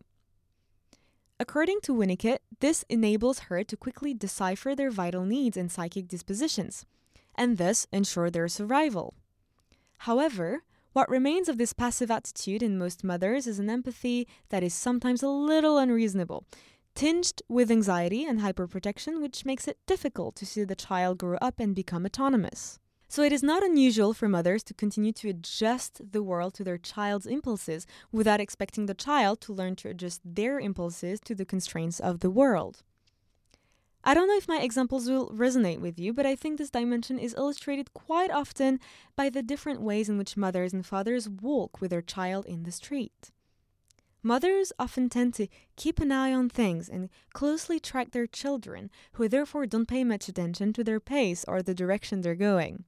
According 1.41 1.79
to 1.83 1.93
Winnicott, 1.93 2.39
this 2.59 2.83
enables 2.89 3.39
her 3.47 3.63
to 3.63 3.77
quickly 3.77 4.13
decipher 4.13 4.75
their 4.75 4.91
vital 4.91 5.23
needs 5.23 5.55
and 5.55 5.71
psychic 5.71 6.09
dispositions, 6.09 6.85
and 7.33 7.57
thus 7.57 7.87
ensure 7.93 8.29
their 8.29 8.49
survival. 8.49 9.13
However, 9.99 10.63
what 10.91 11.07
remains 11.07 11.47
of 11.47 11.57
this 11.57 11.71
passive 11.71 12.11
attitude 12.11 12.61
in 12.61 12.77
most 12.77 13.05
mothers 13.05 13.47
is 13.47 13.57
an 13.57 13.69
empathy 13.69 14.27
that 14.49 14.63
is 14.63 14.73
sometimes 14.73 15.23
a 15.23 15.29
little 15.29 15.77
unreasonable, 15.77 16.43
tinged 16.93 17.41
with 17.47 17.71
anxiety 17.71 18.25
and 18.25 18.41
hyperprotection, 18.41 19.21
which 19.21 19.45
makes 19.45 19.65
it 19.65 19.77
difficult 19.87 20.35
to 20.35 20.45
see 20.45 20.65
the 20.65 20.75
child 20.75 21.19
grow 21.19 21.37
up 21.41 21.57
and 21.59 21.73
become 21.73 22.05
autonomous. 22.05 22.79
So 23.11 23.23
it 23.23 23.33
is 23.33 23.41
not 23.41 23.63
unusual 23.63 24.13
for 24.13 24.29
mothers 24.29 24.61
to 24.65 24.75
continue 24.75 25.11
to 25.13 25.29
adjust 25.29 26.11
the 26.11 26.21
world 26.21 26.53
to 26.53 26.63
their 26.63 26.77
child's 26.77 27.25
impulses 27.25 27.87
without 28.11 28.39
expecting 28.39 28.85
the 28.85 28.93
child 28.93 29.41
to 29.41 29.53
learn 29.53 29.75
to 29.77 29.89
adjust 29.89 30.21
their 30.23 30.59
impulses 30.59 31.19
to 31.21 31.33
the 31.33 31.43
constraints 31.43 31.99
of 31.99 32.19
the 32.19 32.29
world. 32.29 32.83
I 34.03 34.13
don't 34.13 34.27
know 34.27 34.37
if 34.37 34.47
my 34.47 34.59
examples 34.59 35.09
will 35.09 35.31
resonate 35.31 35.79
with 35.79 35.97
you, 35.99 36.13
but 36.13 36.27
I 36.27 36.35
think 36.35 36.59
this 36.59 36.69
dimension 36.69 37.17
is 37.17 37.33
illustrated 37.33 37.95
quite 37.95 38.29
often 38.29 38.79
by 39.15 39.31
the 39.31 39.41
different 39.41 39.81
ways 39.81 40.07
in 40.07 40.19
which 40.19 40.37
mothers 40.37 40.71
and 40.71 40.85
fathers 40.85 41.27
walk 41.27 41.81
with 41.81 41.89
their 41.89 42.03
child 42.03 42.45
in 42.45 42.61
the 42.61 42.71
street. 42.71 43.31
Mothers 44.21 44.71
often 44.77 45.09
tend 45.09 45.33
to 45.33 45.47
keep 45.75 45.99
an 45.99 46.11
eye 46.11 46.31
on 46.31 46.47
things 46.47 46.87
and 46.87 47.09
closely 47.33 47.79
track 47.79 48.11
their 48.11 48.27
children, 48.27 48.91
who 49.13 49.27
therefore 49.27 49.65
don't 49.65 49.87
pay 49.87 50.03
much 50.03 50.27
attention 50.27 50.73
to 50.73 50.83
their 50.83 50.99
pace 50.99 51.43
or 51.47 51.63
the 51.63 51.73
direction 51.73 52.21
they're 52.21 52.35
going. 52.35 52.83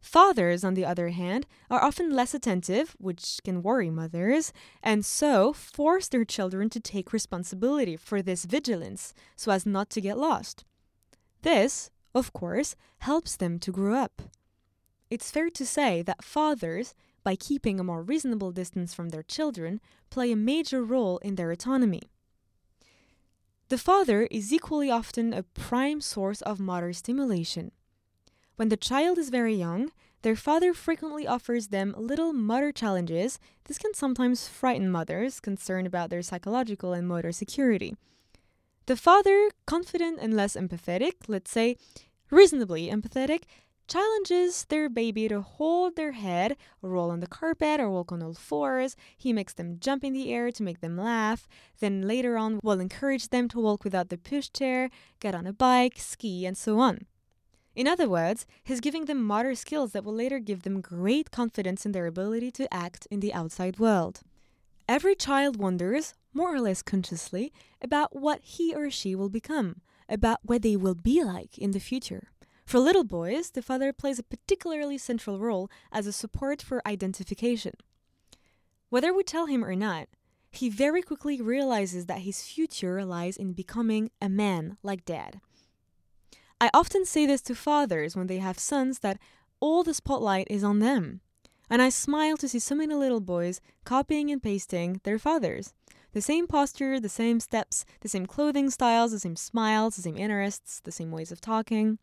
Fathers, 0.00 0.64
on 0.64 0.74
the 0.74 0.84
other 0.84 1.10
hand, 1.10 1.46
are 1.70 1.82
often 1.82 2.10
less 2.10 2.32
attentive, 2.32 2.96
which 2.98 3.38
can 3.44 3.62
worry 3.62 3.90
mothers, 3.90 4.52
and 4.82 5.04
so 5.04 5.52
force 5.52 6.08
their 6.08 6.24
children 6.24 6.70
to 6.70 6.80
take 6.80 7.12
responsibility 7.12 7.96
for 7.96 8.22
this 8.22 8.44
vigilance 8.46 9.12
so 9.36 9.52
as 9.52 9.66
not 9.66 9.90
to 9.90 10.00
get 10.00 10.18
lost. 10.18 10.64
This, 11.42 11.90
of 12.14 12.32
course, 12.32 12.76
helps 13.00 13.36
them 13.36 13.58
to 13.58 13.72
grow 13.72 13.94
up. 13.94 14.22
It's 15.10 15.30
fair 15.30 15.50
to 15.50 15.66
say 15.66 16.02
that 16.02 16.24
fathers, 16.24 16.94
by 17.22 17.36
keeping 17.36 17.78
a 17.78 17.84
more 17.84 18.02
reasonable 18.02 18.52
distance 18.52 18.94
from 18.94 19.10
their 19.10 19.22
children, 19.22 19.80
play 20.08 20.32
a 20.32 20.36
major 20.36 20.82
role 20.82 21.18
in 21.18 21.34
their 21.34 21.50
autonomy. 21.50 22.02
The 23.68 23.78
father 23.78 24.26
is 24.30 24.52
equally 24.52 24.90
often 24.90 25.32
a 25.32 25.42
prime 25.42 26.00
source 26.00 26.40
of 26.42 26.58
motor 26.58 26.92
stimulation. 26.92 27.72
When 28.60 28.68
the 28.68 28.76
child 28.76 29.16
is 29.16 29.30
very 29.30 29.54
young, 29.54 29.90
their 30.20 30.36
father 30.36 30.74
frequently 30.74 31.26
offers 31.26 31.68
them 31.68 31.94
little 31.96 32.34
motor 32.34 32.72
challenges. 32.72 33.38
This 33.64 33.78
can 33.78 33.94
sometimes 33.94 34.48
frighten 34.48 34.90
mothers 34.90 35.40
concerned 35.40 35.86
about 35.86 36.10
their 36.10 36.20
psychological 36.20 36.92
and 36.92 37.08
motor 37.08 37.32
security. 37.32 37.96
The 38.84 38.96
father, 38.96 39.48
confident 39.64 40.18
and 40.20 40.36
less 40.36 40.56
empathetic, 40.56 41.12
let's 41.26 41.50
say 41.50 41.78
reasonably 42.30 42.90
empathetic, 42.90 43.44
challenges 43.88 44.66
their 44.66 44.90
baby 44.90 45.26
to 45.28 45.40
hold 45.40 45.96
their 45.96 46.12
head, 46.12 46.58
roll 46.82 47.10
on 47.10 47.20
the 47.20 47.26
carpet, 47.26 47.80
or 47.80 47.88
walk 47.88 48.12
on 48.12 48.22
all 48.22 48.34
fours. 48.34 48.94
He 49.16 49.32
makes 49.32 49.54
them 49.54 49.78
jump 49.80 50.04
in 50.04 50.12
the 50.12 50.30
air 50.34 50.52
to 50.52 50.62
make 50.62 50.82
them 50.82 50.98
laugh. 50.98 51.48
Then 51.78 52.02
later 52.06 52.36
on, 52.36 52.60
will 52.62 52.78
encourage 52.78 53.28
them 53.28 53.48
to 53.48 53.58
walk 53.58 53.84
without 53.84 54.10
the 54.10 54.18
pushchair, 54.18 54.90
get 55.18 55.34
on 55.34 55.46
a 55.46 55.54
bike, 55.54 55.94
ski, 55.96 56.44
and 56.44 56.58
so 56.58 56.78
on. 56.78 57.06
In 57.74 57.86
other 57.86 58.08
words, 58.08 58.46
he's 58.64 58.80
giving 58.80 59.04
them 59.04 59.22
motor 59.22 59.54
skills 59.54 59.92
that 59.92 60.04
will 60.04 60.14
later 60.14 60.38
give 60.38 60.62
them 60.62 60.80
great 60.80 61.30
confidence 61.30 61.86
in 61.86 61.92
their 61.92 62.06
ability 62.06 62.50
to 62.52 62.72
act 62.74 63.06
in 63.10 63.20
the 63.20 63.32
outside 63.32 63.78
world. 63.78 64.20
Every 64.88 65.14
child 65.14 65.56
wonders, 65.56 66.14
more 66.34 66.52
or 66.52 66.60
less 66.60 66.82
consciously, 66.82 67.52
about 67.80 68.16
what 68.16 68.40
he 68.42 68.74
or 68.74 68.90
she 68.90 69.14
will 69.14 69.28
become, 69.28 69.82
about 70.08 70.40
what 70.42 70.62
they 70.62 70.76
will 70.76 70.96
be 70.96 71.22
like 71.22 71.56
in 71.58 71.70
the 71.70 71.78
future. 71.78 72.28
For 72.66 72.78
little 72.78 73.04
boys, 73.04 73.50
the 73.50 73.62
father 73.62 73.92
plays 73.92 74.18
a 74.18 74.24
particularly 74.24 74.98
central 74.98 75.38
role 75.38 75.70
as 75.92 76.06
a 76.06 76.12
support 76.12 76.60
for 76.60 76.86
identification. 76.86 77.74
Whether 78.88 79.14
we 79.14 79.22
tell 79.22 79.46
him 79.46 79.64
or 79.64 79.76
not, 79.76 80.08
he 80.50 80.68
very 80.68 81.02
quickly 81.02 81.40
realizes 81.40 82.06
that 82.06 82.20
his 82.20 82.42
future 82.42 83.04
lies 83.04 83.36
in 83.36 83.52
becoming 83.52 84.10
a 84.20 84.28
man 84.28 84.76
like 84.82 85.04
dad. 85.04 85.40
I 86.60 86.70
often 86.74 87.06
say 87.06 87.24
this 87.24 87.40
to 87.42 87.54
fathers 87.54 88.14
when 88.14 88.26
they 88.26 88.38
have 88.38 88.58
sons 88.58 88.98
that 88.98 89.18
all 89.60 89.82
the 89.82 89.94
spotlight 89.94 90.46
is 90.50 90.62
on 90.62 90.80
them. 90.80 91.20
And 91.70 91.80
I 91.80 91.88
smile 91.88 92.36
to 92.36 92.48
see 92.48 92.58
so 92.58 92.74
many 92.74 92.94
little 92.94 93.20
boys 93.20 93.60
copying 93.84 94.30
and 94.30 94.42
pasting 94.42 95.00
their 95.04 95.18
fathers. 95.18 95.72
The 96.12 96.20
same 96.20 96.46
posture, 96.46 96.98
the 96.98 97.08
same 97.08 97.40
steps, 97.40 97.84
the 98.00 98.08
same 98.08 98.26
clothing 98.26 98.68
styles, 98.68 99.12
the 99.12 99.20
same 99.20 99.36
smiles, 99.36 99.96
the 99.96 100.02
same 100.02 100.18
interests, 100.18 100.80
the 100.80 100.92
same 100.92 101.12
ways 101.12 101.30
of 101.30 101.40
talking. 101.40 101.98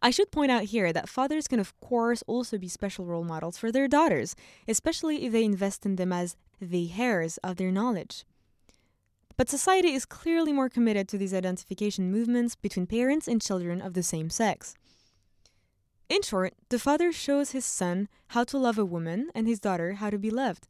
I 0.00 0.10
should 0.10 0.30
point 0.30 0.52
out 0.52 0.64
here 0.64 0.92
that 0.92 1.08
fathers 1.08 1.48
can, 1.48 1.58
of 1.58 1.78
course, 1.80 2.22
also 2.26 2.56
be 2.56 2.68
special 2.68 3.04
role 3.04 3.24
models 3.24 3.58
for 3.58 3.72
their 3.72 3.88
daughters, 3.88 4.36
especially 4.68 5.24
if 5.24 5.32
they 5.32 5.44
invest 5.44 5.84
in 5.84 5.96
them 5.96 6.12
as 6.12 6.36
the 6.60 6.92
heirs 6.96 7.38
of 7.38 7.56
their 7.56 7.72
knowledge. 7.72 8.24
But 9.38 9.48
society 9.48 9.94
is 9.94 10.04
clearly 10.04 10.52
more 10.52 10.68
committed 10.68 11.06
to 11.08 11.16
these 11.16 11.32
identification 11.32 12.10
movements 12.10 12.56
between 12.56 12.88
parents 12.88 13.28
and 13.28 13.40
children 13.40 13.80
of 13.80 13.94
the 13.94 14.02
same 14.02 14.30
sex. 14.30 14.74
In 16.08 16.22
short, 16.22 16.54
the 16.70 16.78
father 16.78 17.12
shows 17.12 17.52
his 17.52 17.64
son 17.64 18.08
how 18.28 18.42
to 18.44 18.58
love 18.58 18.78
a 18.78 18.84
woman 18.84 19.30
and 19.36 19.46
his 19.46 19.60
daughter 19.60 19.94
how 19.94 20.10
to 20.10 20.18
be 20.18 20.30
loved. 20.30 20.66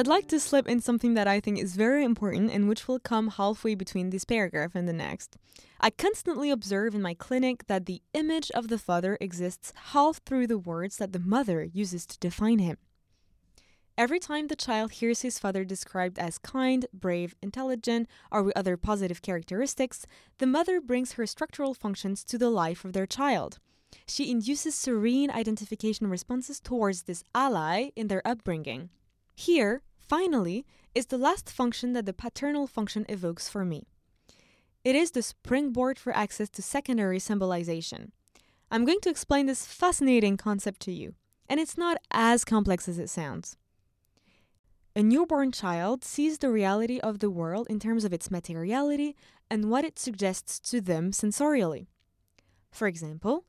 I'd 0.00 0.06
like 0.06 0.28
to 0.28 0.40
slip 0.40 0.66
in 0.66 0.80
something 0.80 1.12
that 1.12 1.28
I 1.28 1.40
think 1.40 1.58
is 1.58 1.76
very 1.76 2.04
important 2.04 2.50
and 2.50 2.66
which 2.66 2.88
will 2.88 2.98
come 2.98 3.28
halfway 3.28 3.74
between 3.74 4.08
this 4.08 4.24
paragraph 4.24 4.74
and 4.74 4.88
the 4.88 4.94
next. 4.94 5.36
I 5.78 5.90
constantly 5.90 6.50
observe 6.50 6.94
in 6.94 7.02
my 7.02 7.12
clinic 7.12 7.66
that 7.66 7.84
the 7.84 8.00
image 8.14 8.50
of 8.52 8.68
the 8.68 8.78
father 8.78 9.18
exists 9.20 9.74
half 9.92 10.22
through 10.24 10.46
the 10.46 10.56
words 10.56 10.96
that 10.96 11.12
the 11.12 11.18
mother 11.18 11.64
uses 11.64 12.06
to 12.06 12.18
define 12.18 12.60
him. 12.60 12.78
Every 13.98 14.18
time 14.18 14.46
the 14.46 14.56
child 14.56 14.92
hears 14.92 15.20
his 15.20 15.38
father 15.38 15.66
described 15.66 16.18
as 16.18 16.38
kind, 16.38 16.86
brave, 16.94 17.34
intelligent, 17.42 18.08
or 18.32 18.42
with 18.42 18.56
other 18.56 18.78
positive 18.78 19.20
characteristics, 19.20 20.06
the 20.38 20.46
mother 20.46 20.80
brings 20.80 21.12
her 21.12 21.26
structural 21.26 21.74
functions 21.74 22.24
to 22.24 22.38
the 22.38 22.48
life 22.48 22.86
of 22.86 22.94
their 22.94 23.06
child. 23.06 23.58
She 24.06 24.30
induces 24.30 24.74
serene 24.74 25.30
identification 25.30 26.06
responses 26.06 26.58
towards 26.58 27.02
this 27.02 27.22
ally 27.34 27.90
in 27.94 28.08
their 28.08 28.26
upbringing. 28.26 28.88
Here, 29.34 29.82
finally, 30.10 30.66
is 30.92 31.06
the 31.06 31.16
last 31.16 31.48
function 31.48 31.92
that 31.92 32.04
the 32.04 32.12
paternal 32.12 32.66
function 32.66 33.06
evokes 33.08 33.48
for 33.48 33.64
me. 33.64 33.86
It 34.82 34.96
is 34.96 35.12
the 35.12 35.22
springboard 35.22 36.00
for 36.00 36.12
access 36.12 36.50
to 36.50 36.62
secondary 36.62 37.20
symbolization. 37.20 38.10
I'm 38.72 38.84
going 38.84 39.00
to 39.02 39.10
explain 39.10 39.46
this 39.46 39.66
fascinating 39.66 40.36
concept 40.36 40.80
to 40.80 40.92
you, 40.92 41.14
and 41.48 41.60
it's 41.60 41.78
not 41.78 41.98
as 42.10 42.44
complex 42.44 42.88
as 42.88 42.98
it 42.98 43.08
sounds. 43.08 43.56
A 44.96 45.02
newborn 45.04 45.52
child 45.52 46.04
sees 46.04 46.38
the 46.38 46.50
reality 46.50 46.98
of 46.98 47.20
the 47.20 47.30
world 47.30 47.68
in 47.70 47.78
terms 47.78 48.04
of 48.04 48.12
its 48.12 48.32
materiality 48.32 49.14
and 49.48 49.70
what 49.70 49.84
it 49.84 49.96
suggests 49.96 50.58
to 50.70 50.80
them 50.80 51.12
sensorially. 51.12 51.86
For 52.72 52.88
example, 52.88 53.44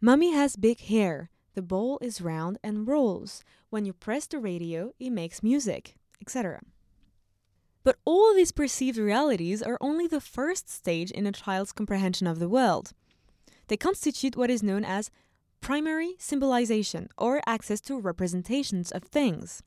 Mummy 0.00 0.32
has 0.32 0.56
big 0.56 0.80
hair, 0.80 1.28
the 1.54 1.62
bowl 1.62 1.98
is 2.00 2.22
round 2.22 2.56
and 2.62 2.86
rolls. 2.86 3.42
When 3.68 3.84
you 3.84 3.92
press 3.92 4.26
the 4.26 4.38
radio, 4.38 4.92
it 4.98 5.10
makes 5.10 5.42
music, 5.42 5.97
etc. 6.20 6.60
But 7.84 7.96
all 8.04 8.34
these 8.34 8.52
perceived 8.52 8.98
realities 8.98 9.62
are 9.62 9.78
only 9.80 10.06
the 10.06 10.20
first 10.20 10.68
stage 10.68 11.10
in 11.10 11.26
a 11.26 11.32
child's 11.32 11.72
comprehension 11.72 12.26
of 12.26 12.38
the 12.38 12.48
world. 12.48 12.92
They 13.68 13.76
constitute 13.76 14.36
what 14.36 14.50
is 14.50 14.62
known 14.62 14.84
as 14.84 15.10
primary 15.60 16.14
symbolization 16.18 17.08
or 17.16 17.40
access 17.46 17.80
to 17.82 17.98
representations 17.98 18.92
of 18.92 19.04
things. 19.04 19.62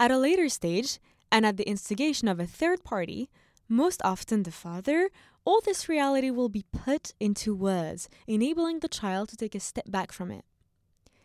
At 0.00 0.10
a 0.10 0.18
later 0.18 0.48
stage, 0.48 0.98
and 1.30 1.44
at 1.44 1.56
the 1.56 1.68
instigation 1.68 2.28
of 2.28 2.40
a 2.40 2.46
third 2.46 2.84
party, 2.84 3.28
most 3.68 4.00
often 4.02 4.44
the 4.44 4.50
father, 4.50 5.10
all 5.44 5.60
this 5.60 5.88
reality 5.88 6.30
will 6.30 6.48
be 6.48 6.64
put 6.72 7.12
into 7.20 7.54
words, 7.54 8.08
enabling 8.26 8.80
the 8.80 8.88
child 8.88 9.28
to 9.28 9.36
take 9.36 9.54
a 9.54 9.60
step 9.60 9.90
back 9.90 10.12
from 10.12 10.30
it. 10.30 10.44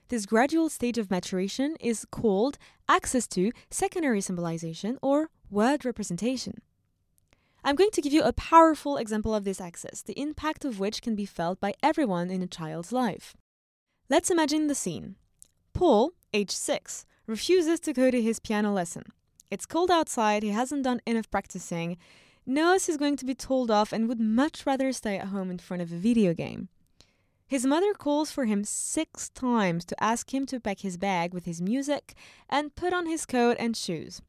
This 0.09 0.25
gradual 0.25 0.69
stage 0.69 0.97
of 0.97 1.09
maturation 1.09 1.75
is 1.79 2.05
called 2.11 2.57
access 2.87 3.27
to 3.27 3.51
secondary 3.69 4.21
symbolization 4.21 4.99
or 5.01 5.29
word 5.49 5.85
representation. 5.85 6.61
I'm 7.63 7.75
going 7.75 7.91
to 7.91 8.01
give 8.01 8.11
you 8.11 8.23
a 8.23 8.33
powerful 8.33 8.97
example 8.97 9.33
of 9.33 9.45
this 9.45 9.61
access, 9.61 10.01
the 10.01 10.19
impact 10.19 10.65
of 10.65 10.79
which 10.79 11.01
can 11.01 11.15
be 11.15 11.25
felt 11.25 11.61
by 11.61 11.73
everyone 11.81 12.29
in 12.29 12.41
a 12.41 12.47
child's 12.47 12.91
life. 12.91 13.35
Let's 14.09 14.29
imagine 14.29 14.67
the 14.67 14.75
scene. 14.75 15.15
Paul, 15.73 16.11
age 16.33 16.51
6, 16.51 17.05
refuses 17.25 17.79
to 17.81 17.93
go 17.93 18.11
to 18.11 18.21
his 18.21 18.39
piano 18.39 18.73
lesson. 18.73 19.03
It's 19.49 19.65
cold 19.65 19.89
outside, 19.89 20.43
he 20.43 20.49
hasn't 20.49 20.83
done 20.83 21.01
enough 21.05 21.31
practicing, 21.31 21.97
knows 22.45 22.85
he's 22.85 22.97
going 22.97 23.15
to 23.15 23.25
be 23.25 23.33
told 23.33 23.71
off, 23.71 23.93
and 23.93 24.09
would 24.09 24.19
much 24.19 24.65
rather 24.65 24.91
stay 24.91 25.17
at 25.17 25.27
home 25.27 25.49
in 25.49 25.59
front 25.59 25.81
of 25.81 25.93
a 25.93 25.95
video 25.95 26.33
game. 26.33 26.67
His 27.47 27.65
mother 27.65 27.93
calls 27.93 28.31
for 28.31 28.45
him 28.45 28.63
six 28.63 29.29
times 29.29 29.85
to 29.85 30.03
ask 30.03 30.33
him 30.33 30.45
to 30.47 30.59
pack 30.59 30.79
his 30.79 30.97
bag 30.97 31.33
with 31.33 31.45
his 31.45 31.61
music 31.61 32.15
and 32.49 32.75
put 32.75 32.93
on 32.93 33.05
his 33.05 33.25
coat 33.25 33.57
and 33.59 33.77
shoes. 33.77 34.21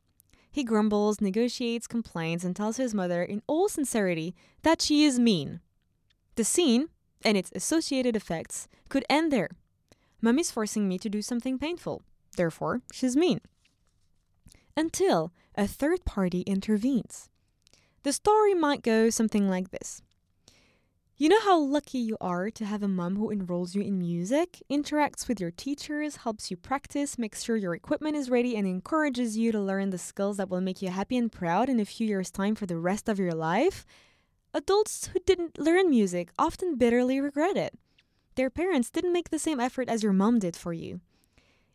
He 0.51 0.63
grumbles, 0.63 1.21
negotiates, 1.21 1.87
complains, 1.87 2.45
and 2.45 2.55
tells 2.55 2.77
his 2.77 2.95
mother 2.95 3.23
in 3.23 3.43
all 3.47 3.69
sincerity 3.69 4.35
that 4.63 4.81
she 4.81 5.05
is 5.05 5.19
mean. 5.19 5.61
The 6.37 6.45
scene, 6.45 6.89
and 7.25 7.37
its 7.37 7.51
associated 7.55 8.15
effects, 8.15 8.69
could 8.89 9.05
end 9.09 9.33
there. 9.33 9.51
Mummy's 10.21 10.51
forcing 10.51 10.89
me 10.89 10.99
to 10.99 11.09
do 11.09 11.23
something 11.23 11.59
painful. 11.59 12.03
Therefore, 12.37 12.83
she's 12.93 13.17
mean. 13.17 13.41
Until 14.77 15.33
a 15.57 15.67
third 15.67 16.05
party 16.05 16.43
intervenes. 16.43 17.29
The 18.03 18.13
story 18.13 18.55
might 18.55 18.83
go 18.83 19.11
something 19.11 19.49
like 19.49 19.71
this 19.71 20.03
you 21.17 21.29
know 21.29 21.41
how 21.43 21.57
lucky 21.57 21.99
you 21.99 22.17
are 22.21 22.51
to 22.51 22.65
have 22.65 22.83
a 22.83 22.89
mom 22.89 23.15
who 23.15 23.31
enrolls 23.31 23.77
you 23.77 23.83
in 23.83 24.01
music, 24.01 24.61
interacts 24.69 25.29
with 25.29 25.41
your 25.41 25.53
teachers, 25.53 26.17
helps 26.17 26.51
you 26.51 26.57
practice, 26.57 27.17
makes 27.17 27.45
sure 27.45 27.55
your 27.55 27.75
equipment 27.75 28.17
is 28.17 28.31
ready, 28.31 28.57
and 28.57 28.67
encourages 28.67 29.37
you 29.37 29.53
to 29.53 29.61
learn 29.61 29.91
the 29.91 29.99
skills 29.99 30.39
that 30.39 30.49
will 30.49 30.61
make 30.61 30.83
you 30.83 30.89
happy 30.89 31.17
and 31.17 31.31
proud 31.31 31.69
in 31.69 31.79
a 31.79 31.85
few 31.85 32.05
years' 32.05 32.33
time 32.33 32.57
for 32.57 32.67
the 32.67 32.79
rest 32.79 33.09
of 33.09 33.21
your 33.21 33.33
life? 33.33 33.87
Adults 34.53 35.07
who 35.07 35.21
didn't 35.25 35.57
learn 35.57 35.89
music 35.89 36.31
often 36.37 36.77
bitterly 36.77 37.21
regret 37.21 37.57
it. 37.57 37.79
Their 38.35 38.51
parents 38.51 38.91
didn't 38.91 39.13
make 39.13 39.31
the 39.31 39.39
same 39.39 39.61
effort 39.61 39.89
as 39.89 40.03
your 40.03 40.13
mom 40.13 40.41
did 40.41 40.57
for 40.57 40.73
you. 40.73 41.01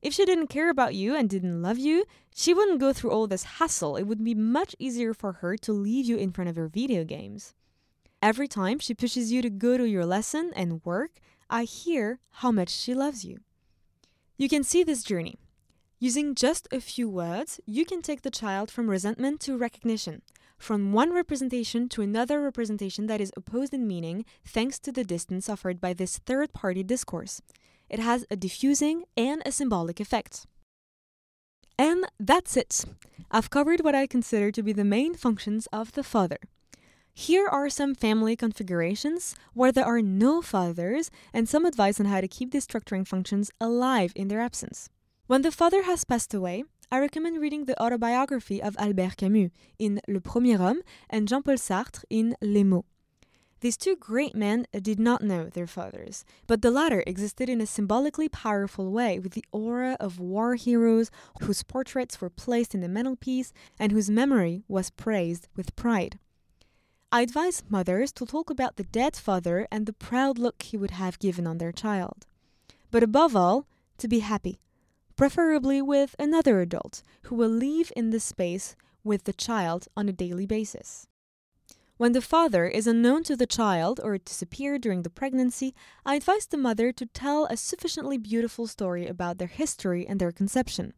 If 0.01 0.13
she 0.13 0.25
didn't 0.25 0.47
care 0.47 0.69
about 0.69 0.95
you 0.95 1.15
and 1.15 1.29
didn't 1.29 1.61
love 1.61 1.77
you, 1.77 2.03
she 2.35 2.53
wouldn't 2.53 2.81
go 2.81 2.91
through 2.91 3.11
all 3.11 3.27
this 3.27 3.43
hassle. 3.43 3.95
It 3.95 4.03
would 4.03 4.21
be 4.21 4.35
much 4.35 4.75
easier 4.79 5.13
for 5.13 5.33
her 5.33 5.55
to 5.57 5.71
leave 5.71 6.05
you 6.05 6.17
in 6.17 6.33
front 6.33 6.49
of 6.49 6.57
her 6.57 6.67
video 6.67 7.05
games. 7.05 7.53
Every 8.21 8.49
time 8.49 8.79
she 8.79 8.93
pushes 8.93 9.31
you 9.31 9.41
to 9.41 9.49
go 9.49 9.77
to 9.77 9.87
your 9.87 10.05
lesson 10.05 10.51
and 10.53 10.83
work, 10.83 11.21
I 11.49 11.63
hear 11.63 12.19
how 12.31 12.51
much 12.51 12.69
she 12.69 12.93
loves 12.93 13.23
you. 13.23 13.37
You 14.37 14.49
can 14.49 14.63
see 14.63 14.83
this 14.83 15.03
journey. 15.03 15.35
Using 15.99 16.35
just 16.35 16.67
a 16.71 16.81
few 16.81 17.09
words, 17.09 17.61
you 17.65 17.85
can 17.85 18.01
take 18.01 18.21
the 18.21 18.31
child 18.31 18.71
from 18.71 18.89
resentment 18.89 19.39
to 19.41 19.57
recognition, 19.57 20.21
from 20.57 20.91
one 20.91 21.13
representation 21.13 21.87
to 21.89 22.01
another 22.01 22.41
representation 22.41 23.07
that 23.07 23.21
is 23.21 23.31
opposed 23.37 23.73
in 23.73 23.87
meaning 23.87 24.25
thanks 24.45 24.79
to 24.79 24.91
the 24.91 25.05
distance 25.05 25.49
offered 25.49 25.79
by 25.79 25.93
this 25.93 26.17
third 26.17 26.51
party 26.51 26.83
discourse. 26.83 27.41
It 27.89 27.99
has 27.99 28.25
a 28.29 28.35
diffusing 28.35 29.05
and 29.15 29.41
a 29.45 29.51
symbolic 29.51 30.01
effect. 30.01 30.45
And 31.77 32.05
that's 32.19 32.57
it. 32.57 32.83
I've 33.31 33.49
covered 33.49 33.81
what 33.81 33.95
I 33.95 34.07
consider 34.07 34.51
to 34.51 34.61
be 34.61 34.73
the 34.73 34.83
main 34.83 35.15
functions 35.15 35.67
of 35.71 35.93
the 35.93 36.03
father. 36.03 36.39
Here 37.19 37.47
are 37.49 37.69
some 37.69 37.95
family 37.95 38.37
configurations 38.37 39.35
where 39.53 39.73
there 39.73 39.83
are 39.83 40.01
no 40.01 40.41
fathers 40.41 41.11
and 41.33 41.49
some 41.49 41.65
advice 41.65 41.99
on 41.99 42.05
how 42.05 42.21
to 42.21 42.29
keep 42.29 42.51
these 42.51 42.65
structuring 42.65 43.05
functions 43.05 43.51
alive 43.59 44.13
in 44.15 44.29
their 44.29 44.39
absence. 44.39 44.89
When 45.27 45.41
the 45.41 45.51
father 45.51 45.83
has 45.83 46.05
passed 46.05 46.33
away, 46.33 46.63
I 46.89 46.99
recommend 46.99 47.41
reading 47.41 47.65
the 47.65 47.77
autobiography 47.83 48.63
of 48.63 48.77
Albert 48.79 49.17
Camus 49.17 49.51
in 49.77 49.99
Le 50.07 50.21
Premier 50.21 50.57
Homme 50.59 50.81
and 51.09 51.27
Jean 51.27 51.43
Paul 51.43 51.55
Sartre 51.55 52.05
in 52.09 52.37
Les 52.41 52.63
Mots. 52.63 52.87
These 53.59 53.75
two 53.75 53.97
great 53.97 54.33
men 54.33 54.65
did 54.71 54.97
not 54.97 55.21
know 55.21 55.49
their 55.49 55.67
fathers, 55.67 56.23
but 56.47 56.61
the 56.61 56.71
latter 56.71 57.03
existed 57.05 57.49
in 57.49 57.59
a 57.59 57.65
symbolically 57.65 58.29
powerful 58.29 58.93
way 58.93 59.19
with 59.19 59.33
the 59.33 59.43
aura 59.51 59.97
of 59.99 60.21
war 60.21 60.55
heroes 60.55 61.11
whose 61.41 61.63
portraits 61.63 62.21
were 62.21 62.29
placed 62.29 62.73
in 62.73 62.79
the 62.79 62.87
mantelpiece 62.87 63.51
and 63.77 63.91
whose 63.91 64.09
memory 64.09 64.63
was 64.69 64.89
praised 64.89 65.49
with 65.57 65.75
pride. 65.75 66.17
I 67.11 67.21
advise 67.21 67.63
mothers 67.67 68.11
to 68.13 68.25
talk 68.25 68.51
about 68.51 68.75
the 68.75 68.83
dead 68.83 69.15
father 69.15 69.67
and 69.71 69.87
the 69.87 69.93
proud 69.93 70.37
look 70.37 70.61
he 70.61 70.77
would 70.77 70.91
have 70.91 71.17
given 71.17 71.47
on 71.47 71.57
their 71.57 71.71
child. 71.71 72.27
But 72.91 73.01
above 73.01 73.35
all, 73.35 73.65
to 73.97 74.07
be 74.07 74.19
happy, 74.19 74.59
preferably 75.15 75.81
with 75.81 76.15
another 76.19 76.61
adult 76.61 77.01
who 77.23 77.33
will 77.33 77.49
live 77.49 77.91
in 77.95 78.11
the 78.11 78.19
space 78.19 78.75
with 79.03 79.23
the 79.23 79.33
child 79.33 79.87
on 79.97 80.07
a 80.07 80.13
daily 80.13 80.45
basis. 80.45 81.07
When 81.97 82.11
the 82.11 82.21
father 82.21 82.67
is 82.67 82.85
unknown 82.85 83.23
to 83.23 83.35
the 83.35 83.47
child 83.47 83.99
or 84.03 84.19
disappeared 84.19 84.81
during 84.81 85.01
the 85.01 85.09
pregnancy, 85.09 85.73
I 86.05 86.13
advise 86.13 86.45
the 86.45 86.57
mother 86.57 86.91
to 86.91 87.07
tell 87.07 87.45
a 87.45 87.57
sufficiently 87.57 88.19
beautiful 88.19 88.67
story 88.67 89.07
about 89.07 89.39
their 89.39 89.47
history 89.47 90.05
and 90.07 90.21
their 90.21 90.31
conception 90.31 90.93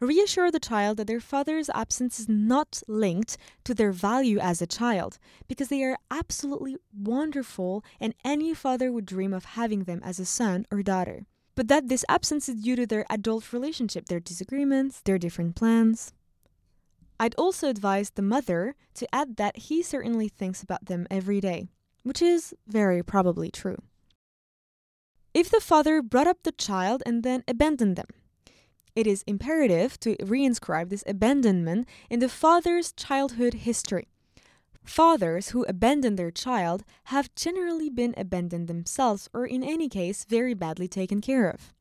reassure 0.00 0.50
the 0.50 0.58
child 0.58 0.96
that 0.96 1.06
their 1.06 1.20
father's 1.20 1.70
absence 1.70 2.18
is 2.18 2.28
not 2.28 2.82
linked 2.88 3.36
to 3.64 3.74
their 3.74 3.92
value 3.92 4.38
as 4.38 4.62
a 4.62 4.66
child, 4.66 5.18
because 5.46 5.68
they 5.68 5.82
are 5.84 5.98
absolutely 6.10 6.76
wonderful 6.96 7.84
and 8.00 8.14
any 8.24 8.54
father 8.54 8.90
would 8.90 9.06
dream 9.06 9.34
of 9.34 9.44
having 9.44 9.84
them 9.84 10.00
as 10.02 10.18
a 10.18 10.24
son 10.24 10.66
or 10.70 10.82
daughter. 10.82 11.26
But 11.54 11.68
that 11.68 11.88
this 11.88 12.04
absence 12.08 12.48
is 12.48 12.62
due 12.62 12.76
to 12.76 12.86
their 12.86 13.04
adult 13.10 13.52
relationship, 13.52 14.06
their 14.06 14.20
disagreements, 14.20 15.00
their 15.02 15.18
different 15.18 15.56
plans. 15.56 16.12
I'd 17.18 17.34
also 17.34 17.68
advise 17.68 18.10
the 18.10 18.22
mother 18.22 18.74
to 18.94 19.14
add 19.14 19.36
that 19.36 19.58
he 19.58 19.82
certainly 19.82 20.28
thinks 20.28 20.62
about 20.62 20.86
them 20.86 21.06
every 21.10 21.38
day, 21.40 21.68
which 22.02 22.22
is 22.22 22.54
very 22.66 23.02
probably 23.02 23.50
true. 23.50 23.76
If 25.34 25.50
the 25.50 25.60
father 25.60 26.00
brought 26.00 26.26
up 26.26 26.38
the 26.42 26.52
child 26.52 27.02
and 27.04 27.22
then 27.22 27.44
abandoned 27.46 27.96
them, 27.96 28.06
it 28.94 29.06
is 29.06 29.24
imperative 29.26 29.98
to 30.00 30.16
reinscribe 30.16 30.88
this 30.88 31.04
abandonment 31.06 31.88
in 32.08 32.20
the 32.20 32.28
father's 32.28 32.92
childhood 32.92 33.54
history. 33.54 34.08
Fathers 34.84 35.50
who 35.50 35.64
abandon 35.64 36.16
their 36.16 36.30
child 36.30 36.84
have 37.04 37.34
generally 37.34 37.90
been 37.90 38.14
abandoned 38.16 38.66
themselves 38.66 39.28
or, 39.32 39.46
in 39.46 39.62
any 39.62 39.88
case, 39.88 40.24
very 40.24 40.54
badly 40.54 40.88
taken 40.88 41.20
care 41.20 41.48
of. 41.48 41.72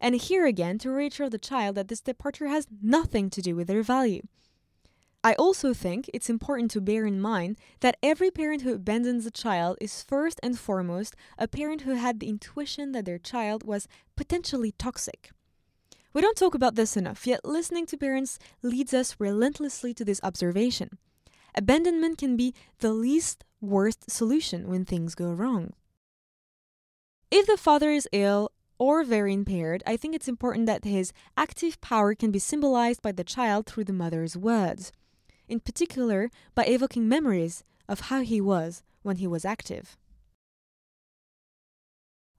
And 0.00 0.14
here 0.14 0.46
again, 0.46 0.78
to 0.78 0.90
reassure 0.90 1.28
the 1.28 1.38
child 1.38 1.74
that 1.74 1.88
this 1.88 2.00
departure 2.00 2.48
has 2.48 2.66
nothing 2.80 3.30
to 3.30 3.42
do 3.42 3.56
with 3.56 3.66
their 3.66 3.82
value. 3.82 4.22
I 5.24 5.34
also 5.34 5.74
think 5.74 6.08
it's 6.14 6.30
important 6.30 6.70
to 6.70 6.80
bear 6.80 7.04
in 7.04 7.20
mind 7.20 7.58
that 7.80 7.96
every 8.02 8.30
parent 8.30 8.62
who 8.62 8.74
abandons 8.74 9.26
a 9.26 9.32
child 9.32 9.76
is 9.80 10.02
first 10.02 10.38
and 10.42 10.56
foremost 10.56 11.16
a 11.36 11.48
parent 11.48 11.82
who 11.82 11.94
had 11.94 12.20
the 12.20 12.28
intuition 12.28 12.92
that 12.92 13.04
their 13.04 13.18
child 13.18 13.64
was 13.64 13.88
potentially 14.16 14.70
toxic. 14.70 15.32
We 16.18 16.22
don't 16.22 16.36
talk 16.36 16.56
about 16.56 16.74
this 16.74 16.96
enough, 16.96 17.28
yet 17.28 17.44
listening 17.44 17.86
to 17.86 17.96
parents 17.96 18.40
leads 18.60 18.92
us 18.92 19.14
relentlessly 19.20 19.94
to 19.94 20.04
this 20.04 20.18
observation. 20.24 20.98
Abandonment 21.54 22.18
can 22.18 22.36
be 22.36 22.54
the 22.80 22.92
least 22.92 23.44
worst 23.60 24.10
solution 24.10 24.66
when 24.66 24.84
things 24.84 25.14
go 25.14 25.30
wrong. 25.30 25.74
If 27.30 27.46
the 27.46 27.56
father 27.56 27.92
is 27.92 28.08
ill 28.10 28.50
or 28.80 29.04
very 29.04 29.32
impaired, 29.32 29.84
I 29.86 29.96
think 29.96 30.16
it's 30.16 30.26
important 30.26 30.66
that 30.66 30.82
his 30.82 31.12
active 31.36 31.80
power 31.80 32.16
can 32.16 32.32
be 32.32 32.40
symbolized 32.40 33.00
by 33.00 33.12
the 33.12 33.22
child 33.22 33.66
through 33.66 33.84
the 33.84 33.92
mother's 33.92 34.36
words, 34.36 34.90
in 35.46 35.60
particular 35.60 36.32
by 36.52 36.64
evoking 36.64 37.08
memories 37.08 37.62
of 37.88 38.10
how 38.10 38.22
he 38.22 38.40
was 38.40 38.82
when 39.02 39.18
he 39.18 39.28
was 39.28 39.44
active. 39.44 39.96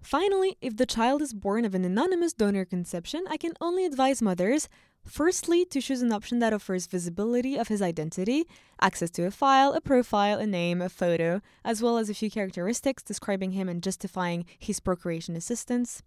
Finally, 0.02 0.58
if 0.62 0.78
the 0.78 0.86
child 0.86 1.22
is 1.22 1.34
born 1.34 1.66
of 1.66 1.76
an 1.76 1.84
anonymous 1.84 2.34
donor 2.34 2.66
conception, 2.66 3.24
I 3.30 3.38
can 3.38 3.54
only 3.60 3.86
advise 3.86 4.22
mothers 4.22 4.70
firstly 5.04 5.66
to 5.66 5.82
choose 5.82 6.02
an 6.02 6.12
option 6.12 6.40
that 6.40 6.54
offers 6.54 6.88
visibility 6.88 7.58
of 7.58 7.68
his 7.68 7.82
identity, 7.82 8.48
access 8.82 9.10
to 9.12 9.26
a 9.26 9.32
file, 9.32 9.74
a 9.74 9.82
profile, 9.82 10.40
a 10.40 10.46
name, 10.46 10.82
a 10.82 10.90
photo, 10.90 11.42
as 11.64 11.82
well 11.82 11.98
as 11.98 12.10
a 12.10 12.14
few 12.14 12.30
characteristics 12.30 13.04
describing 13.04 13.52
him 13.52 13.68
and 13.68 13.84
justifying 13.84 14.46
his 14.58 14.80
procreation 14.80 15.36
assistance. 15.36 16.02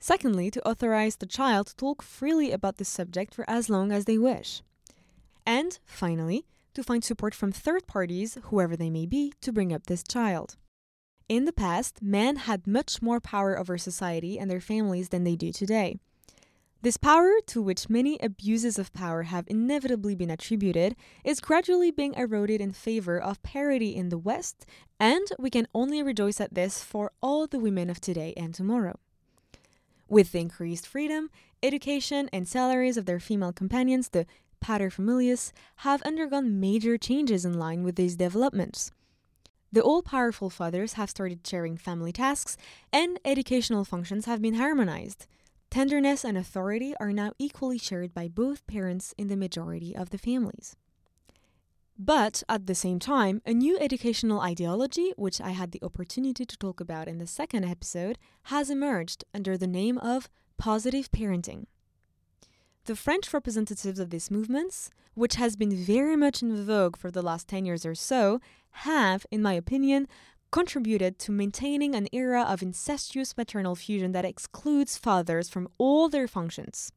Secondly, 0.00 0.50
to 0.50 0.66
authorize 0.66 1.16
the 1.16 1.26
child 1.26 1.68
to 1.68 1.76
talk 1.76 2.02
freely 2.02 2.52
about 2.52 2.78
this 2.78 2.88
subject 2.88 3.34
for 3.34 3.48
as 3.48 3.68
long 3.68 3.90
as 3.90 4.04
they 4.04 4.18
wish. 4.18 4.62
And 5.44 5.78
finally, 5.84 6.46
to 6.74 6.84
find 6.84 7.02
support 7.02 7.34
from 7.34 7.52
third 7.52 7.86
parties, 7.86 8.38
whoever 8.44 8.76
they 8.76 8.90
may 8.90 9.06
be, 9.06 9.32
to 9.40 9.52
bring 9.52 9.72
up 9.72 9.86
this 9.86 10.04
child. 10.04 10.56
In 11.28 11.44
the 11.44 11.52
past, 11.52 12.00
men 12.00 12.36
had 12.36 12.66
much 12.66 13.02
more 13.02 13.20
power 13.20 13.58
over 13.58 13.76
society 13.76 14.38
and 14.38 14.50
their 14.50 14.62
families 14.62 15.10
than 15.10 15.24
they 15.24 15.36
do 15.36 15.52
today. 15.52 15.98
This 16.80 16.96
power, 16.96 17.32
to 17.48 17.60
which 17.60 17.90
many 17.90 18.18
abuses 18.22 18.78
of 18.78 18.92
power 18.92 19.24
have 19.24 19.44
inevitably 19.48 20.14
been 20.14 20.30
attributed, 20.30 20.94
is 21.24 21.40
gradually 21.40 21.90
being 21.90 22.14
eroded 22.14 22.60
in 22.60 22.72
favor 22.72 23.20
of 23.20 23.42
parity 23.42 23.94
in 23.94 24.10
the 24.10 24.16
West, 24.16 24.64
and 24.98 25.26
we 25.38 25.50
can 25.50 25.66
only 25.74 26.02
rejoice 26.02 26.40
at 26.40 26.54
this 26.54 26.82
for 26.82 27.10
all 27.20 27.46
the 27.46 27.58
women 27.58 27.90
of 27.90 28.00
today 28.00 28.32
and 28.36 28.54
tomorrow. 28.54 28.98
With 30.08 30.32
the 30.32 30.38
increased 30.38 30.86
freedom, 30.86 31.30
education, 31.62 32.30
and 32.32 32.46
salaries 32.46 32.96
of 32.96 33.06
their 33.06 33.20
female 33.20 33.52
companions, 33.52 34.10
the 34.10 34.24
paterfamilias 34.62 35.52
have 35.78 36.00
undergone 36.02 36.60
major 36.60 36.96
changes 36.96 37.44
in 37.44 37.58
line 37.58 37.82
with 37.82 37.96
these 37.96 38.16
developments. 38.16 38.92
The 39.70 39.82
all 39.82 40.02
powerful 40.02 40.48
fathers 40.48 40.94
have 40.94 41.10
started 41.10 41.46
sharing 41.46 41.76
family 41.76 42.12
tasks, 42.12 42.56
and 42.92 43.18
educational 43.24 43.84
functions 43.84 44.24
have 44.24 44.40
been 44.40 44.54
harmonized. 44.54 45.26
Tenderness 45.70 46.24
and 46.24 46.38
authority 46.38 46.94
are 46.98 47.12
now 47.12 47.32
equally 47.38 47.76
shared 47.76 48.14
by 48.14 48.28
both 48.28 48.66
parents 48.66 49.14
in 49.18 49.28
the 49.28 49.36
majority 49.36 49.94
of 49.94 50.08
the 50.08 50.16
families. 50.16 50.76
But 51.98 52.42
at 52.48 52.66
the 52.66 52.74
same 52.74 52.98
time, 52.98 53.42
a 53.44 53.52
new 53.52 53.76
educational 53.78 54.40
ideology, 54.40 55.12
which 55.16 55.40
I 55.40 55.50
had 55.50 55.72
the 55.72 55.82
opportunity 55.82 56.46
to 56.46 56.56
talk 56.56 56.80
about 56.80 57.08
in 57.08 57.18
the 57.18 57.26
second 57.26 57.64
episode, 57.64 58.18
has 58.44 58.70
emerged 58.70 59.24
under 59.34 59.58
the 59.58 59.66
name 59.66 59.98
of 59.98 60.30
positive 60.56 61.10
parenting. 61.10 61.66
The 62.88 62.96
French 62.96 63.34
representatives 63.34 63.98
of 63.98 64.08
these 64.08 64.30
movements, 64.30 64.88
which 65.12 65.34
has 65.34 65.56
been 65.56 65.76
very 65.76 66.16
much 66.16 66.40
in 66.40 66.64
vogue 66.64 66.96
for 66.96 67.10
the 67.10 67.20
last 67.20 67.46
10 67.46 67.66
years 67.66 67.84
or 67.84 67.94
so, 67.94 68.40
have, 68.70 69.26
in 69.30 69.42
my 69.42 69.52
opinion, 69.52 70.08
contributed 70.50 71.18
to 71.18 71.30
maintaining 71.30 71.94
an 71.94 72.08
era 72.12 72.40
of 72.48 72.62
incestuous 72.62 73.36
maternal 73.36 73.74
fusion 73.74 74.12
that 74.12 74.24
excludes 74.24 74.96
fathers 74.96 75.50
from 75.50 75.68
all 75.76 76.08
their 76.08 76.26
functions. 76.26 76.90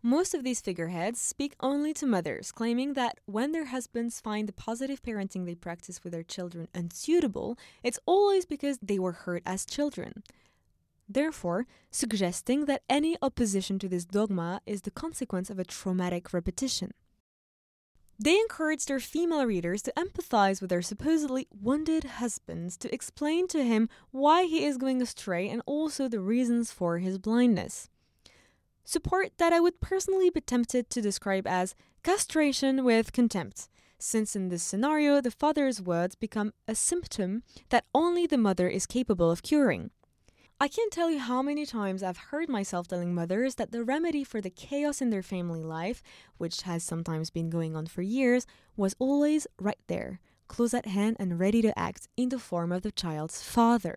Most 0.00 0.32
of 0.32 0.44
these 0.44 0.60
figureheads 0.60 1.20
speak 1.20 1.56
only 1.58 1.92
to 1.94 2.06
mothers, 2.06 2.52
claiming 2.52 2.92
that 2.92 3.18
when 3.26 3.50
their 3.50 3.64
husbands 3.64 4.20
find 4.20 4.48
the 4.48 4.52
positive 4.52 5.02
parenting 5.02 5.44
they 5.44 5.56
practice 5.56 6.04
with 6.04 6.12
their 6.12 6.22
children 6.22 6.68
unsuitable, 6.72 7.58
it's 7.82 7.98
always 8.06 8.46
because 8.46 8.78
they 8.80 9.00
were 9.00 9.26
hurt 9.26 9.42
as 9.44 9.66
children. 9.66 10.22
Therefore, 11.12 11.66
suggesting 11.90 12.66
that 12.66 12.82
any 12.88 13.16
opposition 13.20 13.80
to 13.80 13.88
this 13.88 14.04
dogma 14.04 14.60
is 14.64 14.82
the 14.82 14.92
consequence 14.92 15.50
of 15.50 15.58
a 15.58 15.64
traumatic 15.64 16.32
repetition. 16.32 16.92
They 18.16 18.38
encourage 18.38 18.84
their 18.84 19.00
female 19.00 19.44
readers 19.44 19.82
to 19.82 19.92
empathize 19.96 20.60
with 20.60 20.70
their 20.70 20.82
supposedly 20.82 21.48
wounded 21.50 22.04
husbands 22.04 22.76
to 22.76 22.94
explain 22.94 23.48
to 23.48 23.64
him 23.64 23.88
why 24.10 24.44
he 24.44 24.64
is 24.64 24.76
going 24.76 25.02
astray 25.02 25.48
and 25.48 25.62
also 25.66 26.06
the 26.06 26.20
reasons 26.20 26.70
for 26.70 26.98
his 26.98 27.18
blindness 27.18 27.88
support 28.90 29.30
that 29.38 29.52
I 29.52 29.60
would 29.60 29.80
personally 29.80 30.30
be 30.30 30.40
tempted 30.40 30.90
to 30.90 31.00
describe 31.00 31.46
as 31.46 31.76
castration 32.02 32.84
with 32.84 33.12
contempt, 33.12 33.68
since 33.98 34.34
in 34.34 34.48
this 34.48 34.64
scenario 34.64 35.20
the 35.20 35.30
father's 35.30 35.80
words 35.80 36.16
become 36.16 36.52
a 36.66 36.74
symptom 36.74 37.44
that 37.68 37.84
only 37.94 38.26
the 38.26 38.36
mother 38.38 38.68
is 38.68 38.86
capable 38.86 39.30
of 39.30 39.44
curing. 39.44 39.90
I 40.62 40.68
can't 40.68 40.92
tell 40.92 41.10
you 41.10 41.20
how 41.20 41.40
many 41.40 41.64
times 41.64 42.02
I've 42.02 42.18
heard 42.18 42.50
myself 42.50 42.86
telling 42.86 43.14
mothers 43.14 43.54
that 43.54 43.72
the 43.72 43.82
remedy 43.82 44.22
for 44.22 44.42
the 44.42 44.50
chaos 44.50 45.00
in 45.00 45.08
their 45.08 45.22
family 45.22 45.62
life, 45.62 46.02
which 46.36 46.62
has 46.62 46.84
sometimes 46.84 47.30
been 47.30 47.48
going 47.48 47.74
on 47.74 47.86
for 47.86 48.02
years, 48.02 48.46
was 48.76 48.94
always 48.98 49.46
right 49.58 49.78
there, 49.86 50.20
close 50.48 50.74
at 50.74 50.84
hand 50.84 51.16
and 51.18 51.40
ready 51.40 51.62
to 51.62 51.78
act 51.78 52.08
in 52.14 52.28
the 52.28 52.38
form 52.38 52.72
of 52.72 52.82
the 52.82 52.92
child's 52.92 53.40
father. 53.40 53.96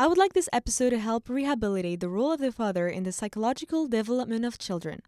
I 0.00 0.08
would 0.08 0.18
like 0.18 0.32
this 0.32 0.48
episode 0.52 0.90
to 0.90 0.98
help 0.98 1.28
rehabilitate 1.28 2.00
the 2.00 2.08
role 2.08 2.32
of 2.32 2.40
the 2.40 2.50
father 2.50 2.88
in 2.88 3.04
the 3.04 3.12
psychological 3.12 3.86
development 3.86 4.44
of 4.44 4.58
children. 4.58 5.00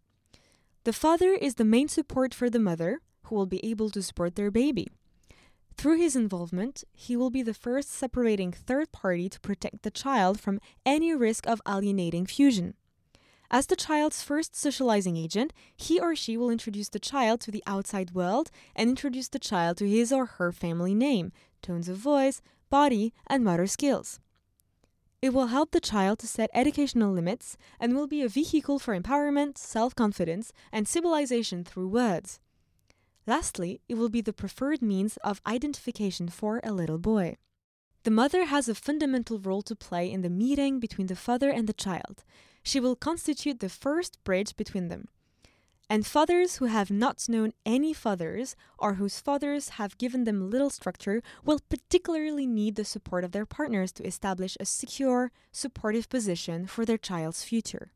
The 0.85 0.93
father 0.93 1.33
is 1.33 1.55
the 1.55 1.65
main 1.65 1.89
support 1.89 2.33
for 2.33 2.49
the 2.49 2.59
mother, 2.59 3.01
who 3.23 3.35
will 3.35 3.45
be 3.45 3.63
able 3.65 3.89
to 3.89 4.01
support 4.01 4.35
their 4.35 4.51
baby. 4.51 4.87
Through 5.79 5.99
his 5.99 6.17
involvement, 6.17 6.83
he 6.91 7.15
will 7.15 7.29
be 7.29 7.41
the 7.41 7.53
first 7.53 7.89
separating 7.89 8.51
third 8.51 8.91
party 8.91 9.29
to 9.29 9.39
protect 9.39 9.83
the 9.83 9.89
child 9.89 10.37
from 10.37 10.59
any 10.85 11.13
risk 11.13 11.47
of 11.47 11.61
alienating 11.65 12.25
fusion. 12.25 12.73
As 13.49 13.65
the 13.65 13.77
child's 13.77 14.21
first 14.21 14.57
socializing 14.57 15.15
agent, 15.15 15.53
he 15.77 15.97
or 15.97 16.17
she 16.17 16.35
will 16.35 16.49
introduce 16.49 16.89
the 16.89 16.99
child 16.99 17.39
to 17.39 17.51
the 17.51 17.63
outside 17.65 18.11
world 18.11 18.51
and 18.75 18.89
introduce 18.89 19.29
the 19.29 19.39
child 19.39 19.77
to 19.77 19.87
his 19.87 20.11
or 20.11 20.25
her 20.25 20.51
family 20.51 20.93
name, 20.93 21.31
tones 21.61 21.87
of 21.87 21.95
voice, 21.95 22.41
body, 22.69 23.13
and 23.27 23.45
motor 23.45 23.65
skills. 23.65 24.19
It 25.21 25.33
will 25.33 25.47
help 25.47 25.71
the 25.71 25.79
child 25.79 26.19
to 26.19 26.27
set 26.27 26.49
educational 26.53 27.13
limits 27.13 27.55
and 27.79 27.95
will 27.95 28.07
be 28.07 28.21
a 28.21 28.27
vehicle 28.27 28.79
for 28.79 28.99
empowerment, 28.99 29.57
self 29.57 29.95
confidence, 29.95 30.51
and 30.73 30.89
civilization 30.89 31.63
through 31.63 31.87
words. 31.87 32.41
Lastly, 33.29 33.79
it 33.87 33.93
will 33.93 34.09
be 34.09 34.21
the 34.21 34.33
preferred 34.33 34.81
means 34.81 35.17
of 35.17 35.39
identification 35.45 36.29
for 36.29 36.59
a 36.63 36.73
little 36.73 36.97
boy. 36.97 37.37
The 38.01 38.09
mother 38.09 38.45
has 38.45 38.67
a 38.67 38.73
fundamental 38.73 39.37
role 39.37 39.61
to 39.69 39.75
play 39.75 40.11
in 40.11 40.23
the 40.23 40.31
meeting 40.31 40.79
between 40.79 41.05
the 41.05 41.15
father 41.15 41.51
and 41.51 41.67
the 41.67 41.81
child. 41.85 42.23
She 42.63 42.79
will 42.79 42.95
constitute 42.95 43.59
the 43.59 43.69
first 43.69 44.17
bridge 44.23 44.57
between 44.57 44.87
them. 44.87 45.09
And 45.91 46.07
fathers 46.07 46.55
who 46.55 46.65
have 46.65 46.89
not 46.89 47.29
known 47.29 47.53
any 47.67 47.93
fathers 47.93 48.55
or 48.79 48.95
whose 48.95 49.19
fathers 49.19 49.69
have 49.77 49.99
given 49.99 50.23
them 50.23 50.49
little 50.49 50.71
structure 50.71 51.21
will 51.45 51.59
particularly 51.69 52.47
need 52.47 52.77
the 52.77 52.83
support 52.83 53.23
of 53.23 53.31
their 53.31 53.45
partners 53.45 53.91
to 53.91 54.07
establish 54.07 54.57
a 54.59 54.65
secure, 54.65 55.31
supportive 55.51 56.09
position 56.09 56.65
for 56.65 56.83
their 56.83 56.97
child's 56.97 57.43
future. 57.43 57.91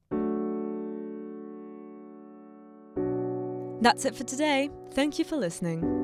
That's 3.83 4.05
it 4.05 4.15
for 4.15 4.23
today. 4.23 4.69
Thank 4.91 5.19
you 5.19 5.25
for 5.25 5.35
listening. 5.35 6.02